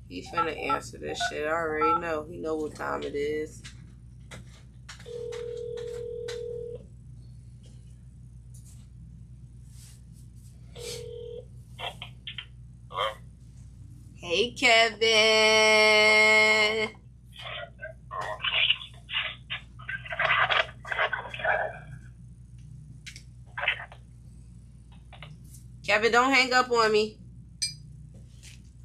He 0.07 0.21
finna 0.21 0.55
answer 0.69 0.97
this 0.97 1.19
shit. 1.29 1.47
I 1.47 1.51
already 1.51 1.99
know. 1.99 2.25
He 2.29 2.37
know 2.37 2.55
what 2.55 2.75
time 2.75 3.03
it 3.03 3.15
is. 3.15 3.63
Hello? 12.89 13.13
Hey, 14.15 14.51
Kevin. 14.51 15.01
Kevin, 25.91 26.13
don't 26.13 26.31
hang 26.31 26.53
up 26.53 26.71
on 26.71 26.89
me. 26.93 27.17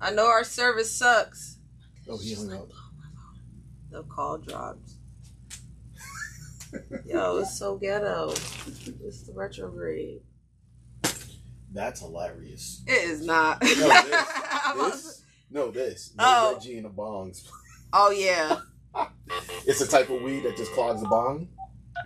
I 0.00 0.10
know 0.10 0.26
our 0.26 0.42
service 0.42 0.90
sucks. 0.90 1.58
Oh, 2.10 2.18
he 2.18 2.34
hung 2.34 2.52
up. 2.52 2.68
The 3.92 4.02
call 4.02 4.38
drops. 4.38 4.96
Yo, 7.04 7.36
it's 7.38 7.56
so 7.56 7.76
ghetto. 7.76 8.30
It's 8.30 9.22
the 9.22 9.32
retrograde. 9.36 10.22
That's 11.72 12.00
hilarious. 12.00 12.82
It 12.88 13.04
is 13.08 13.24
not. 13.24 13.62
No, 13.62 13.68
this, 13.68 13.82
I'm 14.64 14.76
about 14.80 14.90
to- 14.90 14.96
this, 14.96 15.22
no, 15.48 15.70
this. 15.70 16.12
No 16.18 16.24
Oh. 16.26 16.54
Reggie 16.54 16.76
and 16.78 16.86
the 16.86 16.90
bongs. 16.90 17.48
oh 17.92 18.10
yeah. 18.10 18.58
It's 19.64 19.80
a 19.80 19.86
type 19.86 20.10
of 20.10 20.22
weed 20.22 20.40
that 20.42 20.56
just 20.56 20.72
clogs 20.72 21.02
the 21.02 21.08
bong. 21.08 21.50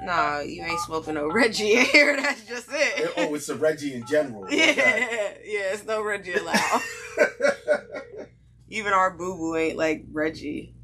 Nah, 0.02 0.40
you 0.40 0.62
ain't 0.64 0.80
smoking 0.80 1.14
no 1.14 1.30
Reggie 1.30 1.74
in 1.74 1.84
here. 1.86 2.16
That's 2.20 2.44
just 2.46 2.68
it. 2.72 3.12
oh, 3.16 3.34
it's 3.34 3.48
a 3.48 3.54
Reggie 3.56 3.94
in 3.94 4.06
general. 4.06 4.46
yeah, 4.50 4.70
Okay. 4.70 5.38
yeah. 5.44 5.72
It's 5.72 5.84
no 5.84 6.02
Reggie 6.02 6.34
allowed. 6.34 6.82
Even 8.68 8.92
our 8.92 9.10
boo 9.10 9.36
boo 9.36 9.56
ain't 9.56 9.76
like 9.76 10.04
Reggie. 10.12 10.74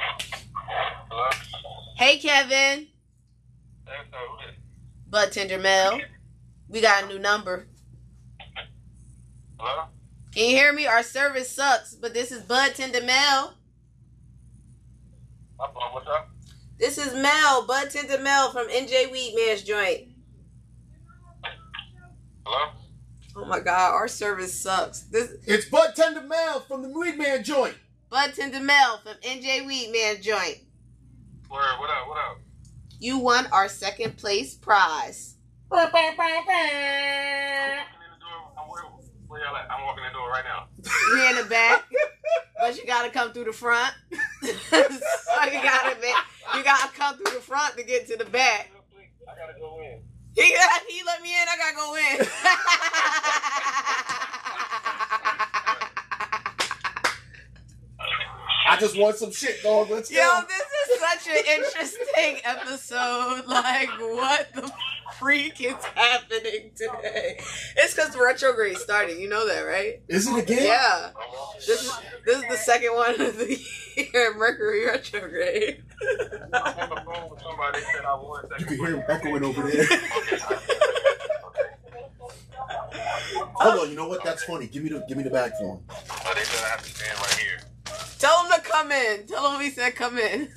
Hello? 0.00 1.30
Hey, 1.96 2.18
Kevin. 2.18 2.86
Hey, 3.86 3.92
so? 4.10 4.18
Bud 5.10 5.32
Tender 5.32 5.58
Mel. 5.58 6.00
We 6.68 6.80
got 6.80 7.04
a 7.04 7.06
new 7.08 7.18
number. 7.18 7.66
Hello? 9.58 9.84
Can 10.34 10.44
you 10.50 10.56
hear 10.56 10.72
me? 10.72 10.86
Our 10.86 11.02
service 11.02 11.50
sucks, 11.50 11.94
but 11.94 12.14
this 12.14 12.30
is 12.30 12.42
Bud 12.42 12.74
Tender 12.74 13.02
Mel. 13.02 13.54
My 15.58 15.66
phone, 15.66 15.92
what's 15.92 16.06
up? 16.06 16.30
This 16.78 16.96
is 16.96 17.12
Mel, 17.12 17.66
Bud 17.66 17.90
Tender 17.90 18.18
Mel 18.18 18.52
from 18.52 18.68
NJ 18.68 19.10
Weed 19.10 19.34
Man's 19.36 19.64
Joint. 19.64 20.08
Hello? 22.46 22.70
Oh 23.36 23.44
my 23.44 23.58
God, 23.58 23.94
our 23.94 24.06
service 24.06 24.58
sucks. 24.58 25.00
This 25.02 25.34
it's 25.44 25.66
Bud 25.68 25.96
Tender 25.96 26.22
Mel 26.22 26.60
from 26.60 26.82
the 26.82 26.88
Weed 26.88 27.18
Man 27.18 27.42
joint. 27.42 27.74
Bud 28.10 28.32
Tender 28.34 28.60
Mel 28.60 28.98
from 28.98 29.16
NJ 29.22 29.66
Weed 29.66 29.90
Man's 29.92 30.24
Joint. 30.24 30.58
Where, 31.48 31.60
what 31.78 31.90
up, 31.90 32.08
what 32.08 32.18
up? 32.18 32.38
You 33.00 33.18
won 33.18 33.46
our 33.52 33.68
second 33.68 34.16
place 34.16 34.54
prize. 34.54 35.34
I'm 35.70 35.92
Walking 37.90 38.06
in 38.06 38.12
the 38.12 38.24
door, 38.24 38.52
I'm 38.56 38.68
where, 38.68 38.82
where 39.26 39.40
y'all 39.44 39.56
at? 39.56 39.70
I'm 39.70 39.84
walking 39.84 40.04
in 40.04 40.12
the 40.12 40.18
door 40.18 40.30
right 40.30 40.44
now. 40.44 40.68
We 41.12 41.28
in 41.28 41.36
the 41.42 41.50
back, 41.50 41.84
but 42.60 42.76
you 42.76 42.86
gotta 42.86 43.10
come 43.10 43.32
through 43.32 43.44
the 43.44 43.52
front. 43.52 43.94
so 44.12 44.76
you 44.78 45.62
gotta 45.62 45.96
be, 46.00 46.12
you 46.54 46.64
gotta 46.64 46.92
come 46.94 47.16
through 47.16 47.34
the 47.34 47.40
front 47.40 47.76
to 47.76 47.82
get 47.82 48.06
to 48.08 48.16
the 48.16 48.24
back. 48.24 48.70
I 49.28 49.34
gotta 49.36 49.58
go 49.58 49.80
in. 49.80 50.00
He, 50.34 50.42
he 50.44 51.02
let 51.04 51.22
me 51.22 51.30
in. 51.30 51.48
I 51.48 51.56
gotta 51.56 51.76
go 51.76 51.96
in. 51.96 52.26
I 58.68 58.76
just 58.78 58.98
want 58.98 59.16
some 59.16 59.32
shit, 59.32 59.62
dog. 59.62 59.88
Let's 59.90 60.10
go. 60.10 60.16
Yo, 60.16 60.22
go. 60.22 60.46
this 60.46 60.66
is 60.90 61.00
such 61.00 61.26
an 61.34 61.42
interesting 61.56 62.40
episode. 62.44 63.46
Like, 63.46 63.88
what 63.98 64.54
the 64.54 64.70
freak 65.18 65.60
is 65.60 65.74
happening 65.94 66.70
today? 66.76 67.40
It's 67.76 67.94
because 67.94 68.10
the 68.10 68.22
retrograde 68.22 68.76
started. 68.76 69.18
You 69.18 69.28
know 69.28 69.46
that, 69.48 69.62
right? 69.62 70.02
Is 70.08 70.28
it 70.28 70.38
again? 70.38 70.64
Yeah. 70.64 71.10
This 71.56 71.82
is 71.82 71.92
this 72.26 72.36
is 72.36 72.44
the 72.48 72.56
second 72.56 72.94
one 72.94 73.20
of 73.20 73.38
the 73.38 73.58
year, 73.96 74.34
Mercury 74.36 74.86
retrograde. 74.86 75.82
I'm 76.52 76.78
on 76.78 76.88
the 76.90 77.02
phone 77.04 77.30
with 77.30 77.42
somebody 77.42 77.80
that 77.80 78.04
I 78.06 78.14
won 78.14 78.44
You 78.58 78.66
can 78.66 78.76
hear 78.76 78.96
him 78.96 79.02
echoing 79.08 79.44
over 79.44 79.62
there. 79.62 79.86
Hold 83.60 83.80
on, 83.80 83.90
you 83.90 83.96
know 83.96 84.08
what? 84.08 84.22
That's 84.24 84.44
funny. 84.44 84.66
Give 84.66 84.84
me 84.84 84.90
the 84.90 85.04
give 85.08 85.16
me 85.16 85.24
the 85.24 85.30
bag 85.30 85.52
for 85.58 85.76
him. 85.76 85.84
Oh, 85.90 86.32
they 86.34 86.42
said 86.42 86.64
I 86.64 86.68
have 86.68 86.82
to 86.82 86.90
stand 86.90 87.18
right 87.18 87.34
here. 87.34 87.58
Tell 88.18 88.44
him 88.44 88.52
to 88.52 88.60
come 88.60 88.92
in. 88.92 89.26
Tell 89.26 89.52
him 89.52 89.60
he 89.60 89.70
said 89.70 89.94
come 89.96 90.18
in. 90.18 90.48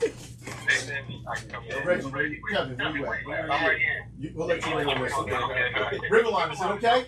They 0.00 0.74
said 0.74 1.04
I 1.26 1.36
can 1.36 1.48
come 1.48 1.64
in. 1.64 1.84
Reggie, 1.86 2.04
where 2.10 2.30
Kevin, 2.52 2.76
where 2.76 3.20
you 3.22 3.32
at? 3.32 3.44
I'm 3.44 3.48
right 3.48 3.78
here. 3.78 4.08
You, 4.18 4.32
we'll 4.34 4.48
let 4.48 4.66
you 4.66 4.78
in 4.78 4.88
on 4.88 5.02
this. 5.02 5.12
Okay, 5.14 5.34
okay, 5.34 5.72
okay. 5.80 5.98
Riverline, 6.10 6.52
is 6.52 6.60
it 6.60 6.66
okay? 6.66 7.06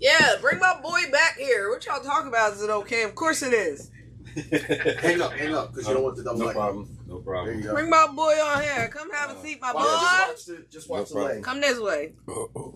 yeah, 0.00 0.36
bring 0.40 0.58
my 0.58 0.80
boy 0.82 1.02
back 1.12 1.36
here. 1.38 1.68
What 1.70 1.86
y'all 1.86 2.02
talking 2.02 2.28
about? 2.28 2.54
Is 2.54 2.62
it 2.62 2.70
okay? 2.70 3.04
Of 3.04 3.14
course 3.14 3.42
it 3.42 3.52
is. 3.52 3.91
hang 5.00 5.20
up, 5.20 5.32
hang 5.32 5.54
up, 5.54 5.72
because 5.72 5.86
you 5.88 5.94
don't 5.94 6.02
want 6.02 6.16
the 6.16 6.22
double 6.24 6.38
No 6.38 6.46
leg. 6.46 6.54
problem. 6.54 6.98
No 7.06 7.14
There 7.16 7.22
problem. 7.24 7.56
you 7.58 7.62
go. 7.64 7.72
Bring 7.74 7.90
my 7.90 8.06
boy 8.14 8.32
on 8.42 8.62
here. 8.62 8.88
Come 8.88 9.10
have 9.12 9.30
a 9.30 9.34
uh, 9.34 9.42
seat, 9.42 9.60
my 9.60 9.72
Well, 9.72 9.84
just 10.00 10.00
boy. 10.02 10.28
watch 10.28 10.44
the, 10.46 10.66
just 10.70 10.88
watch 10.88 11.10
No 11.14 11.20
the 11.20 11.24
leg. 11.34 11.42
Come 11.42 11.60
this 11.60 11.78
way. 11.80 12.12
Oh, 12.28 12.50
oh. 12.56 12.74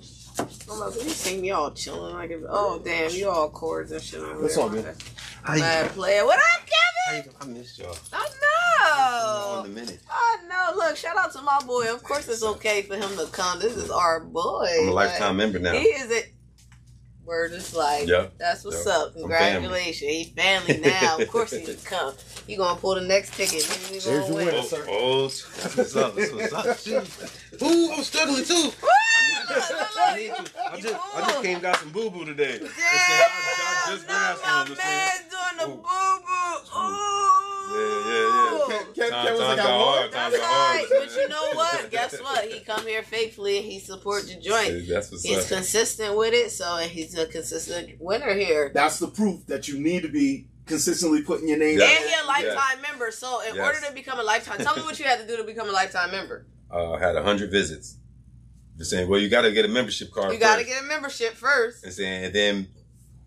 I'm 0.71 0.79
like, 0.81 0.95
you 0.95 1.09
see 1.11 1.40
me 1.40 1.51
all 1.53 1.71
chilling 1.71 2.14
like 2.14 2.31
if, 2.31 2.42
oh 2.49 2.81
damn, 2.85 3.11
you 3.12 3.29
all 3.31 3.49
chords 3.51 3.92
and 3.92 4.03
shit 4.03 4.21
over 4.21 4.42
That's 4.42 4.55
there. 4.57 4.64
all 4.64 4.71
good. 4.71 4.95
Bad 5.47 5.90
player. 5.92 6.25
What 6.27 6.38
up, 6.38 6.66
Kevin? 7.14 7.33
I 7.40 7.45
missed 7.47 7.79
y'all. 7.79 7.97
Oh, 8.12 8.19
I 8.19 9.59
On 9.59 9.64
know. 9.64 9.73
the 9.73 9.81
minute. 9.81 10.01
Oh, 10.11 10.38
I 10.45 10.47
know. 10.49 10.77
Look, 10.77 10.97
shout 10.97 11.16
out 11.16 11.33
to 11.33 11.40
my 11.42 11.61
boy. 11.66 11.92
Of 11.92 12.03
course, 12.03 12.29
it's 12.29 12.42
okay 12.42 12.83
for 12.83 12.97
him 12.97 13.16
to 13.16 13.27
come. 13.33 13.61
This 13.61 13.77
is 13.77 13.90
our 13.90 14.21
boy. 14.21 14.69
I'm 14.83 14.88
a 14.88 14.92
lifetime 14.92 15.37
member 15.37 15.59
now. 15.59 15.73
He 15.73 15.87
is 15.87 16.11
it. 16.11 16.33
Word 17.27 17.53
is 17.53 17.75
life. 17.75 18.09
Yeah. 18.09 18.29
That's 18.39 18.65
what's 18.65 18.87
Yeah. 18.87 18.93
up. 18.93 19.09
I'm 19.17 19.23
Congratulations. 19.23 19.99
He 20.11 20.25
family 20.37 20.79
now. 20.79 21.19
of 21.19 21.29
course 21.29 21.51
he 21.51 21.65
can 21.65 21.77
come. 21.79 22.15
You 22.47 22.57
gonna 22.57 22.79
pull 22.79 22.95
the 22.95 23.01
next 23.01 23.35
ticket. 23.35 23.65
He 23.65 23.99
There's 23.99 24.05
gonna 24.07 24.27
your 24.27 24.35
win. 24.37 24.47
winner. 24.47 24.59
Oh, 24.59 24.62
sir. 24.62 24.85
oh, 24.89 24.93
oh, 24.93 25.25
oh 25.25 25.29
that's 25.62 25.77
what's 25.77 25.97
up. 25.97 26.15
What's 26.15 26.53
up. 26.53 27.62
Ooh, 27.62 27.93
I'm 27.93 28.03
struggling 28.05 28.45
too. 28.45 28.71
I, 29.99 30.17
need 30.17 30.29
to, 30.29 30.51
I 30.73 30.81
just, 30.81 30.95
I 31.15 31.21
just 31.21 31.43
came 31.43 31.61
got 31.61 31.77
some 31.77 31.91
boo 31.91 32.11
boo 32.11 32.25
today. 32.25 32.59
Damn, 32.59 32.71
I, 32.71 33.85
I 33.87 33.91
just 33.91 34.07
grabbed 34.07 34.41
my 34.43 34.65
some. 34.67 34.77
man 34.79 35.11
doing 35.31 35.57
the 35.59 35.77
boo 35.77 35.83
boo. 35.83 36.79
Ooh. 36.79 37.27
Yeah, 37.69 38.87
yeah, 38.95 39.16
Kev, 39.27 39.37
Kev, 39.37 39.39
Time- 39.39 39.39
Kev 39.39 39.39
was 39.39 39.41
like, 39.41 39.57
times 39.59 39.61
I 39.61 39.73
are 39.73 39.79
won. 39.79 39.97
hard. 39.99 40.12
Times 40.12 40.33
That's 40.33 40.43
are 40.43 40.47
hard. 40.47 40.77
right. 40.77 40.87
But 40.91 41.17
you 41.17 41.29
know 41.29 41.51
what? 41.55 41.91
Guess 41.91 42.21
what? 42.21 42.45
He 42.51 42.61
come 42.61 42.87
here 42.87 43.03
faithfully 43.03 43.57
and 43.59 43.67
he 43.67 43.79
support 43.79 44.23
the 44.27 44.35
joint. 44.41 44.89
That's 44.89 45.11
what's 45.11 45.23
He's 45.25 45.39
up. 45.39 45.49
consistent 45.49 46.17
with 46.17 46.33
it, 46.35 46.51
so 46.51 46.77
he's 46.79 47.17
a 47.19 47.27
consistent 47.27 48.01
winner 48.01 48.35
here. 48.35 48.71
That's 48.75 48.99
the 48.99 49.09
proof 49.09 49.47
that 49.47 49.69
you 49.69 49.79
need 49.79 50.03
to 50.03 50.09
be 50.09 50.47
consistently 50.67 51.23
putting 51.23 51.49
your 51.49 51.59
name 51.59 51.79
Yeah. 51.79 51.87
And 51.87 52.05
he 52.09 52.15
a 52.23 52.27
lifetime 52.27 52.83
member. 52.83 53.11
So 53.12 53.41
in 53.49 53.55
Yes. 53.55 53.65
order 53.65 53.87
to 53.87 53.93
become 53.95 54.19
a 54.19 54.23
lifetime, 54.25 54.59
tell 54.59 54.75
me 54.77 54.83
what 54.83 54.99
you 54.99 55.05
had 55.05 55.21
to 55.21 55.27
do 55.27 55.37
to 55.37 55.45
become 55.45 55.69
a 55.69 55.73
lifetime 55.73 56.11
member. 56.11 56.47
Uh, 56.73 56.93
I 56.95 56.99
had 57.01 57.15
a 57.17 57.23
hundred 57.23 57.51
visits. 57.53 57.97
Just 58.77 58.91
saying, 58.91 59.09
well, 59.09 59.19
you 59.21 59.29
got 59.31 59.43
to 59.43 59.53
get 59.53 59.65
a 59.65 59.69
membership 59.69 60.11
card. 60.12 60.33
You 60.33 60.39
got 60.39 60.57
to 60.59 60.65
get 60.65 60.83
a 60.83 60.85
membership 60.85 61.33
first. 61.35 61.83
And 61.85 61.93
saying, 61.95 62.25
and 62.27 62.35
then 62.35 62.69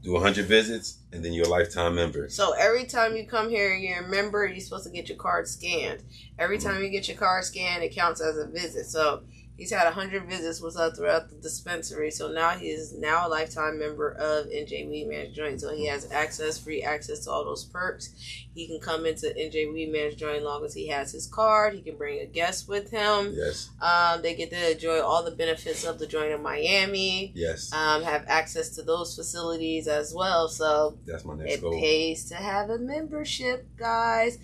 do 0.01 0.15
a 0.15 0.19
hundred 0.19 0.45
visits, 0.45 0.99
and 1.11 1.23
then 1.25 1.33
you're 1.33 1.45
a 1.45 1.49
lifetime 1.49 1.95
member. 1.95 2.29
So 2.29 2.53
every 2.53 2.85
time 2.85 3.15
you 3.17 3.25
come 3.27 3.49
here, 3.49 3.73
you're 3.75 4.03
a 4.03 4.07
member. 4.07 4.45
You're 4.45 4.59
supposed 4.61 4.85
to 4.85 4.91
get 4.91 5.09
your 5.09 5.17
card 5.17 5.47
scanned. 5.47 6.03
Every 6.37 6.57
Mm-hmm. 6.57 6.69
time 6.69 6.83
you 6.83 6.89
get 6.89 7.07
your 7.07 7.17
card 7.17 7.43
scanned, 7.43 7.83
it 7.83 7.93
counts 7.93 8.21
as 8.21 8.37
a 8.37 8.47
visit. 8.47 8.85
So 8.85 9.23
He's 9.59 9.71
had 9.71 9.83
100 9.83 10.29
visits 10.29 10.61
with 10.61 10.77
us 10.77 10.97
throughout 10.97 11.29
the 11.29 11.35
dispensary, 11.35 12.11
so 12.11 12.31
now 12.31 12.51
he 12.51 12.67
is 12.67 12.97
now 12.97 13.27
a 13.27 13.29
lifetime 13.29 13.77
member 13.77 14.11
of 14.13 14.45
NJ 14.45 14.87
Weedman's 14.87 15.35
Joint. 15.35 15.59
So 15.59 15.75
he 15.75 15.85
has 15.87 16.09
access, 16.11 16.57
free 16.57 16.81
access 16.81 17.25
to 17.25 17.31
all 17.31 17.43
those 17.43 17.65
perks. 17.65 18.13
He 18.55 18.67
can 18.67 18.79
come 18.79 19.05
into 19.05 19.25
NJ 19.27 19.67
Weedman's 19.67 20.15
Joint 20.15 20.37
as 20.37 20.43
long 20.43 20.63
as 20.63 20.73
he 20.73 20.87
has 20.87 21.11
his 21.11 21.27
card. 21.27 21.73
He 21.73 21.81
can 21.81 21.97
bring 21.97 22.21
a 22.21 22.25
guest 22.25 22.69
with 22.69 22.89
him. 22.89 23.33
Yes. 23.35 23.69
Um, 23.81 24.21
they 24.21 24.33
get 24.33 24.49
to 24.51 24.71
enjoy 24.71 25.01
all 25.01 25.23
the 25.25 25.31
benefits 25.35 25.83
of 25.83 25.99
the 25.99 26.07
joint 26.07 26.31
in 26.31 26.41
Miami. 26.41 27.33
Yes. 27.35 27.73
Um, 27.73 28.01
have 28.03 28.23
access 28.27 28.69
to 28.77 28.81
those 28.81 29.13
facilities 29.13 29.89
as 29.89 30.13
well. 30.13 30.47
So 30.47 30.97
That's 31.05 31.25
my 31.25 31.35
next 31.35 31.55
it 31.55 31.61
goal. 31.61 31.77
pays 31.77 32.23
to 32.29 32.35
have 32.35 32.69
a 32.69 32.77
membership, 32.77 33.67
guys. 33.77 34.37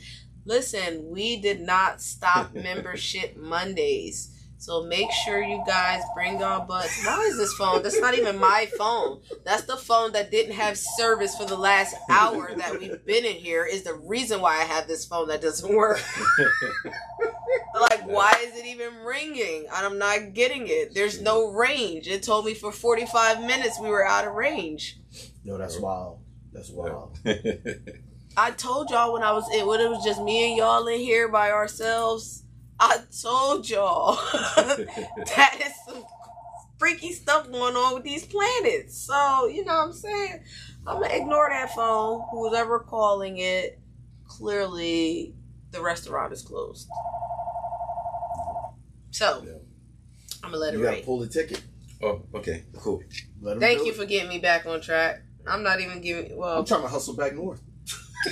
Listen, 0.44 1.10
we 1.10 1.38
did 1.38 1.62
not 1.62 2.02
stop 2.02 2.54
membership 2.54 3.38
Mondays. 3.38 4.32
So 4.66 4.84
make 4.84 5.12
sure 5.12 5.44
you 5.44 5.64
guys 5.68 6.02
bring 6.16 6.40
your 6.40 6.60
butts. 6.62 7.06
Why 7.06 7.20
is 7.30 7.38
this 7.38 7.54
phone? 7.54 7.84
That's 7.84 8.00
not 8.02 8.18
even 8.18 8.40
my 8.40 8.68
phone. 8.80 9.22
That's 9.44 9.62
the 9.66 9.78
phone 9.78 10.14
that 10.14 10.32
didn't 10.32 10.56
have 10.56 10.76
service 10.76 11.36
for 11.38 11.46
the 11.46 11.56
last 11.56 11.96
hour 12.10 12.50
that 12.58 12.80
we've 12.80 13.06
been 13.06 13.26
in 13.26 13.36
here. 13.36 13.64
Is 13.64 13.84
the 13.84 13.94
reason 13.94 14.42
why 14.42 14.56
I 14.56 14.64
have 14.64 14.88
this 14.88 15.06
phone 15.06 15.28
that 15.28 15.42
doesn't 15.42 15.72
work. 15.72 16.02
Like, 17.80 18.08
why 18.08 18.34
is 18.42 18.58
it 18.58 18.66
even 18.66 19.04
ringing? 19.04 19.66
And 19.66 19.86
I'm 19.86 19.98
not 19.98 20.34
getting 20.34 20.68
it. 20.68 20.94
There's 20.94 21.22
no 21.22 21.52
range. 21.52 22.08
It 22.08 22.24
told 22.24 22.46
me 22.46 22.54
for 22.54 22.72
45 22.72 23.42
minutes 23.42 23.78
we 23.82 23.90
were 23.90 24.06
out 24.06 24.26
of 24.26 24.34
range. 24.34 24.98
No, 25.44 25.58
that's 25.58 25.78
wild. 25.78 26.20
That's 26.54 26.70
wild. 26.70 27.20
I 28.38 28.52
told 28.52 28.92
y'all 28.92 29.12
when 29.12 29.24
I 29.24 29.34
was 29.34 29.54
in, 29.54 29.68
when 29.68 29.82
it 29.82 29.90
was 29.90 30.06
just 30.06 30.22
me 30.22 30.48
and 30.50 30.58
y'all 30.58 30.88
in 30.88 31.02
here 31.02 31.28
by 31.28 31.52
ourselves. 31.52 32.45
I 32.80 32.98
told 33.22 33.70
y'all 33.70 34.16
that 34.36 35.60
is 35.66 35.72
some 35.88 36.04
freaky 36.78 37.14
stuff 37.14 37.50
going 37.52 37.76
on 37.76 37.94
with 37.96 38.04
these 38.04 38.26
planets. 38.26 38.98
So 38.98 39.48
you 39.48 39.64
know 39.66 39.74
what 39.74 39.86
I'm 39.88 39.94
saying. 39.94 40.44
I'm 40.88 41.02
gonna 41.02 41.14
ignore 41.16 41.50
that 41.50 41.74
phone. 41.74 42.24
Who's 42.32 42.54
ever 42.54 42.80
calling 42.80 43.38
it? 43.38 43.80
Clearly, 44.28 45.34
the 45.72 45.82
restaurant 45.82 46.34
is 46.34 46.42
closed. 46.42 46.88
So 49.12 49.44
Yeah. 49.46 49.52
I'm 50.44 50.52
gonna 50.52 50.58
let 50.58 50.74
it 50.74 50.78
You 50.78 50.84
gotta 50.84 50.98
ride. 50.98 51.06
pull 51.06 51.20
the 51.20 51.28
ticket. 51.28 51.62
oh, 52.04 52.22
okay. 52.36 52.66
Cool. 52.76 53.02
Let 53.42 53.54
'em 53.54 53.60
Thank 53.62 53.86
you 53.86 53.92
it. 53.92 53.96
for 53.96 54.06
getting 54.06 54.30
me 54.30 54.40
back 54.40 54.66
on 54.66 54.82
track. 54.82 55.22
I'm 55.48 55.64
not 55.64 55.80
even 55.80 56.02
giving. 56.02 56.36
Well, 56.36 56.60
I'm 56.60 56.66
trying 56.66 56.82
to 56.82 56.88
hustle 56.88 57.16
back 57.16 57.34
north. 57.36 57.62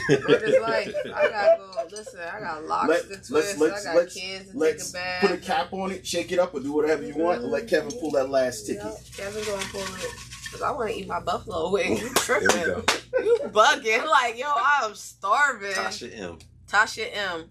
What 0.09 0.43
is 0.43 0.61
life? 0.61 0.95
I 1.05 1.09
gotta 1.29 1.57
go. 1.57 1.87
Listen, 1.95 2.19
I 2.21 2.39
got 2.39 2.65
locks 2.65 2.89
Let- 2.89 3.01
to 3.03 3.09
let's- 3.09 3.27
twist. 3.29 3.57
let's- 3.59 3.85
I 3.85 3.93
got 3.93 3.95
let's- 3.99 4.13
kids 4.15 4.51
to 4.51 4.57
Let's 4.57 4.91
take 4.91 5.01
a 5.01 5.03
bath. 5.03 5.21
put 5.21 5.31
a 5.31 5.37
cap 5.37 5.73
on 5.73 5.91
it, 5.91 6.05
shake 6.07 6.31
it 6.31 6.39
up, 6.39 6.53
or 6.53 6.59
do 6.59 6.73
whatever 6.73 7.03
you 7.03 7.15
want, 7.15 7.41
and 7.41 7.51
let 7.51 7.67
Kevin 7.67 7.91
pull 7.99 8.11
that 8.11 8.29
last 8.29 8.65
ticket. 8.65 8.83
Yep, 8.83 8.97
Kevin 9.17 9.43
gonna 9.45 9.65
pull 9.71 9.81
it. 9.81 10.11
Cause 10.51 10.61
I 10.61 10.69
want 10.71 10.91
to 10.91 10.95
eat 10.99 11.07
my 11.07 11.19
buffalo 11.19 11.71
wing. 11.71 11.97
You 11.97 12.09
There 12.09 12.39
we 12.39 12.47
tripping? 12.47 12.63
go. 12.65 12.83
You 13.23 13.37
bugging? 13.45 14.07
Like 14.09 14.37
yo, 14.37 14.47
I'm 14.55 14.93
starving. 14.95 15.71
Tasha 15.71 16.19
M. 16.19 16.37
Tasha 16.67 17.07
M. 17.11 17.49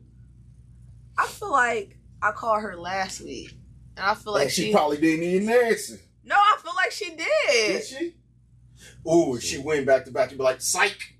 I 1.18 1.26
feel 1.26 1.50
like 1.50 1.96
I 2.20 2.30
called 2.32 2.62
her 2.62 2.76
last 2.76 3.20
week, 3.20 3.54
and 3.96 4.06
I 4.06 4.14
feel 4.14 4.32
like 4.34 4.44
and 4.44 4.52
she, 4.52 4.66
she. 4.66 4.72
probably 4.72 4.98
didn't 4.98 5.24
even 5.24 5.48
answer. 5.50 5.98
no, 6.24 6.34
I 6.36 6.56
feel 6.62 6.72
like 6.76 6.90
she 6.92 7.10
Did 7.10 7.26
did. 7.48 7.84
she? 7.84 8.14
Ooh, 9.06 9.34
if 9.36 9.42
she 9.42 9.58
win 9.58 9.84
back 9.84 10.04
to 10.04 10.10
back, 10.10 10.30
you'd 10.30 10.38
be 10.38 10.44
like, 10.44 10.60
psych. 10.60 11.14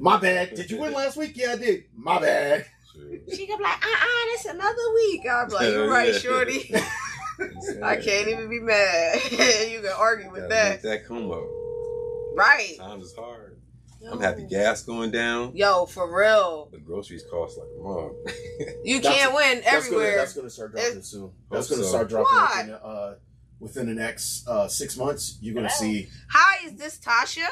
My 0.00 0.18
bad. 0.18 0.54
Did 0.54 0.70
you 0.70 0.78
win 0.80 0.92
last 0.92 1.16
week? 1.16 1.32
Yeah, 1.34 1.52
I 1.52 1.56
did. 1.56 1.84
My 1.94 2.18
bad. 2.18 2.66
She 2.94 3.46
could 3.46 3.58
be 3.58 3.64
like, 3.64 3.84
uh, 3.84 3.88
uh 3.88 4.26
this 4.26 4.46
another 4.46 4.94
week. 4.94 5.22
I'm 5.30 5.48
like, 5.48 5.68
you're 5.70 5.90
right, 5.90 6.14
shorty. 6.14 6.74
I 7.82 7.96
can't 7.96 8.28
even 8.28 8.50
be 8.50 8.60
mad. 8.60 9.20
you 9.30 9.80
can 9.80 9.92
argue 9.96 10.30
with 10.30 10.42
Gotta 10.42 10.54
that, 10.54 10.70
Make 10.72 10.82
that 10.82 11.06
come 11.06 11.30
up. 11.30 11.44
right? 12.34 12.74
Times 12.78 13.06
is 13.06 13.14
hard. 13.14 13.58
I'm 14.10 14.20
happy 14.20 14.44
gas 14.44 14.82
going 14.82 15.10
down. 15.10 15.54
Yo, 15.54 15.84
for 15.86 16.14
real. 16.14 16.68
The 16.72 16.78
groceries 16.78 17.22
cost 17.30 17.58
like 17.58 17.68
a 17.78 17.82
mug. 17.82 18.12
You 18.82 19.00
can't 19.00 19.34
win 19.34 19.60
That's 19.62 19.88
gonna, 19.88 20.02
everywhere. 20.02 20.16
that's 20.16 20.32
gonna 20.32 20.50
start 20.50 20.72
dropping 20.72 21.02
soon. 21.02 21.32
That's 21.50 21.68
gonna 21.68 21.82
so. 21.82 21.88
start 21.88 22.08
dropping 22.08 22.72
Why? 22.72 23.14
Within, 23.60 23.86
the 23.86 23.94
next 23.94 24.48
uh, 24.48 24.66
six 24.68 24.96
months. 24.96 25.38
You're 25.40 25.54
gonna 25.54 25.70
see. 25.70 26.08
Hi, 26.30 26.66
is 26.66 26.74
this 26.74 26.98
Tasha? 26.98 27.46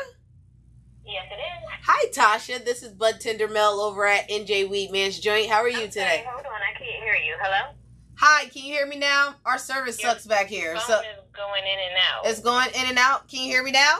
Yes, 1.04 1.24
it 1.30 1.36
is. 1.36 1.70
Hi, 1.84 2.08
Tasha. 2.10 2.64
This 2.64 2.82
is 2.82 2.92
Bud 2.92 3.20
Tender 3.20 3.48
Mel 3.48 3.80
over 3.80 4.06
at 4.06 4.28
NJ 4.28 4.68
Weedman's 4.68 5.18
Joint. 5.20 5.48
How 5.48 5.62
are 5.62 5.68
you 5.68 5.78
Okay, 5.78 5.86
today? 5.88 6.24
hold 6.28 6.44
on, 6.44 6.52
I 6.52 6.76
can't 6.78 7.02
hear 7.02 7.14
you. 7.14 7.34
Hello? 7.40 7.72
Hi, 8.16 8.46
can 8.46 8.64
you 8.64 8.72
hear 8.74 8.86
me 8.86 8.96
now? 8.98 9.36
Our 9.46 9.58
service 9.58 10.02
Your 10.02 10.10
sucks 10.10 10.26
back 10.26 10.48
here. 10.48 10.74
Phone 10.74 10.82
So 10.86 11.00
is 11.00 11.06
going 11.32 11.62
in 11.62 11.78
and 11.78 11.96
out. 12.12 12.26
it's 12.26 12.40
going 12.40 12.68
in 12.74 12.88
and 12.90 12.98
out. 12.98 13.28
Can 13.28 13.40
you 13.42 13.46
hear 13.50 13.62
me 13.62 13.70
now? 13.70 13.98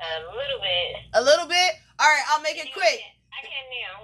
a 0.00 0.24
little 0.34 0.58
bit. 0.60 0.96
A 1.12 1.20
little 1.22 1.46
bit? 1.46 1.72
All 1.98 2.06
right, 2.08 2.22
I'll 2.30 2.40
make 2.40 2.56
it 2.56 2.72
quick. 2.72 3.00
I 3.30 3.44
can 3.44 3.52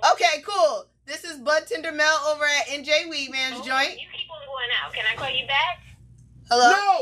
now. 0.04 0.12
Okay, 0.12 0.42
cool. 0.46 0.84
This 1.06 1.24
is 1.24 1.38
Bud 1.38 1.66
Tender 1.66 1.90
Mel 1.92 2.18
over 2.28 2.44
at 2.44 2.66
NJ 2.66 3.08
Weedman's 3.08 3.60
Oh, 3.60 3.64
Joint. 3.64 3.92
You 3.92 4.06
keep 4.12 4.28
on 4.30 4.44
going 4.46 4.68
out. 4.84 4.92
Can 4.92 5.04
I 5.10 5.16
call 5.16 5.30
you 5.30 5.46
back? 5.46 5.80
Hello? 6.48 6.70
No. 6.70 6.98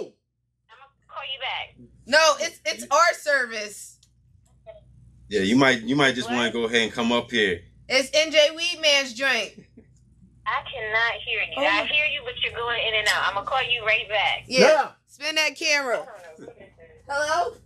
I'm 0.71 0.79
gonna 0.79 1.07
call 1.07 1.23
you 1.23 1.39
back. 1.41 1.77
No, 2.07 2.35
it's 2.41 2.61
it's 2.65 2.87
our 2.91 3.15
service. 3.15 3.99
yeah, 5.29 5.41
you 5.41 5.57
might 5.57 5.83
you 5.83 5.97
might 5.97 6.15
just 6.15 6.31
want 6.31 6.47
to 6.47 6.53
go 6.53 6.65
ahead 6.65 6.83
and 6.83 6.93
come 6.93 7.13
up 7.13 7.31
here. 7.31 7.61
It's 7.89 8.11
NJ 8.11 8.57
Weedman's 8.57 9.13
Joint. 9.13 9.67
I 10.47 10.63
cannot 10.71 11.13
hear 11.25 11.41
you. 11.43 11.55
Oh. 11.59 11.63
I 11.63 11.85
hear 11.87 12.05
you, 12.07 12.23
but 12.25 12.35
you're 12.43 12.55
going 12.55 12.81
in 12.87 12.95
and 12.95 13.09
out. 13.09 13.29
I'm 13.29 13.35
gonna 13.35 13.47
call 13.47 13.63
you 13.63 13.85
right 13.85 14.09
back. 14.09 14.45
Yeah. 14.47 14.61
Yeah. 14.61 14.91
Spin 15.09 15.35
that 15.37 15.57
camera. 15.57 16.01
I 16.01 16.05
don't 16.05 16.07
know. 16.07 16.47
What 16.47 16.49
is 16.49 16.57
this? 16.57 16.69
Hello? 17.09 17.57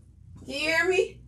Can 0.45 0.49
you 0.49 0.59
hear 0.61 0.89
me? 0.89 1.21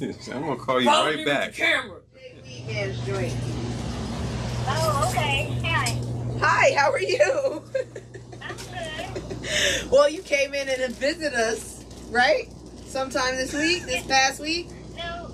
I'm 0.32 0.42
gonna 0.42 0.56
call 0.56 0.80
you 0.80 0.88
right 0.88 1.26
back. 1.26 1.54
Camera. 1.54 2.00
Weedman's 2.44 3.04
Joint. 3.06 3.34
Oh, 4.66 5.08
okay. 5.10 5.58
Hi. 5.64 6.09
Hi, 6.42 6.74
how 6.74 6.90
are 6.90 7.00
you? 7.00 7.62
I'm 8.42 8.56
good. 8.56 9.90
well, 9.90 10.08
you 10.08 10.22
came 10.22 10.54
in 10.54 10.68
and 10.68 10.94
visited 10.94 11.34
us, 11.34 11.84
right? 12.10 12.48
Sometime 12.86 13.36
this 13.36 13.52
week, 13.52 13.82
this 13.82 14.06
past 14.06 14.40
week. 14.40 14.68
No, 14.96 15.30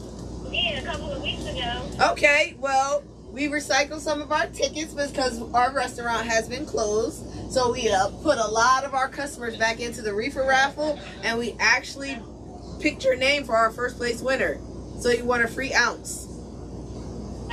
yeah, 0.50 0.80
a 0.80 0.84
couple 0.84 1.12
of 1.12 1.22
weeks 1.22 1.44
ago. 1.46 2.10
Okay, 2.10 2.56
well, 2.58 3.04
we 3.30 3.46
recycled 3.46 4.00
some 4.00 4.20
of 4.20 4.32
our 4.32 4.46
tickets 4.48 4.94
because 4.94 5.40
our 5.52 5.72
restaurant 5.72 6.26
has 6.26 6.48
been 6.48 6.66
closed. 6.66 7.24
So 7.52 7.72
we 7.72 7.88
uh, 7.88 8.08
put 8.22 8.38
a 8.38 8.46
lot 8.48 8.84
of 8.84 8.92
our 8.94 9.08
customers 9.08 9.56
back 9.56 9.78
into 9.78 10.02
the 10.02 10.12
reefer 10.12 10.44
raffle, 10.44 10.98
and 11.22 11.38
we 11.38 11.54
actually 11.60 12.18
picked 12.80 13.04
your 13.04 13.16
name 13.16 13.44
for 13.44 13.56
our 13.56 13.70
first 13.70 13.96
place 13.96 14.20
winner. 14.20 14.58
So 14.98 15.10
you 15.10 15.24
won 15.24 15.42
a 15.42 15.46
free 15.48 15.72
ounce. 15.72 16.25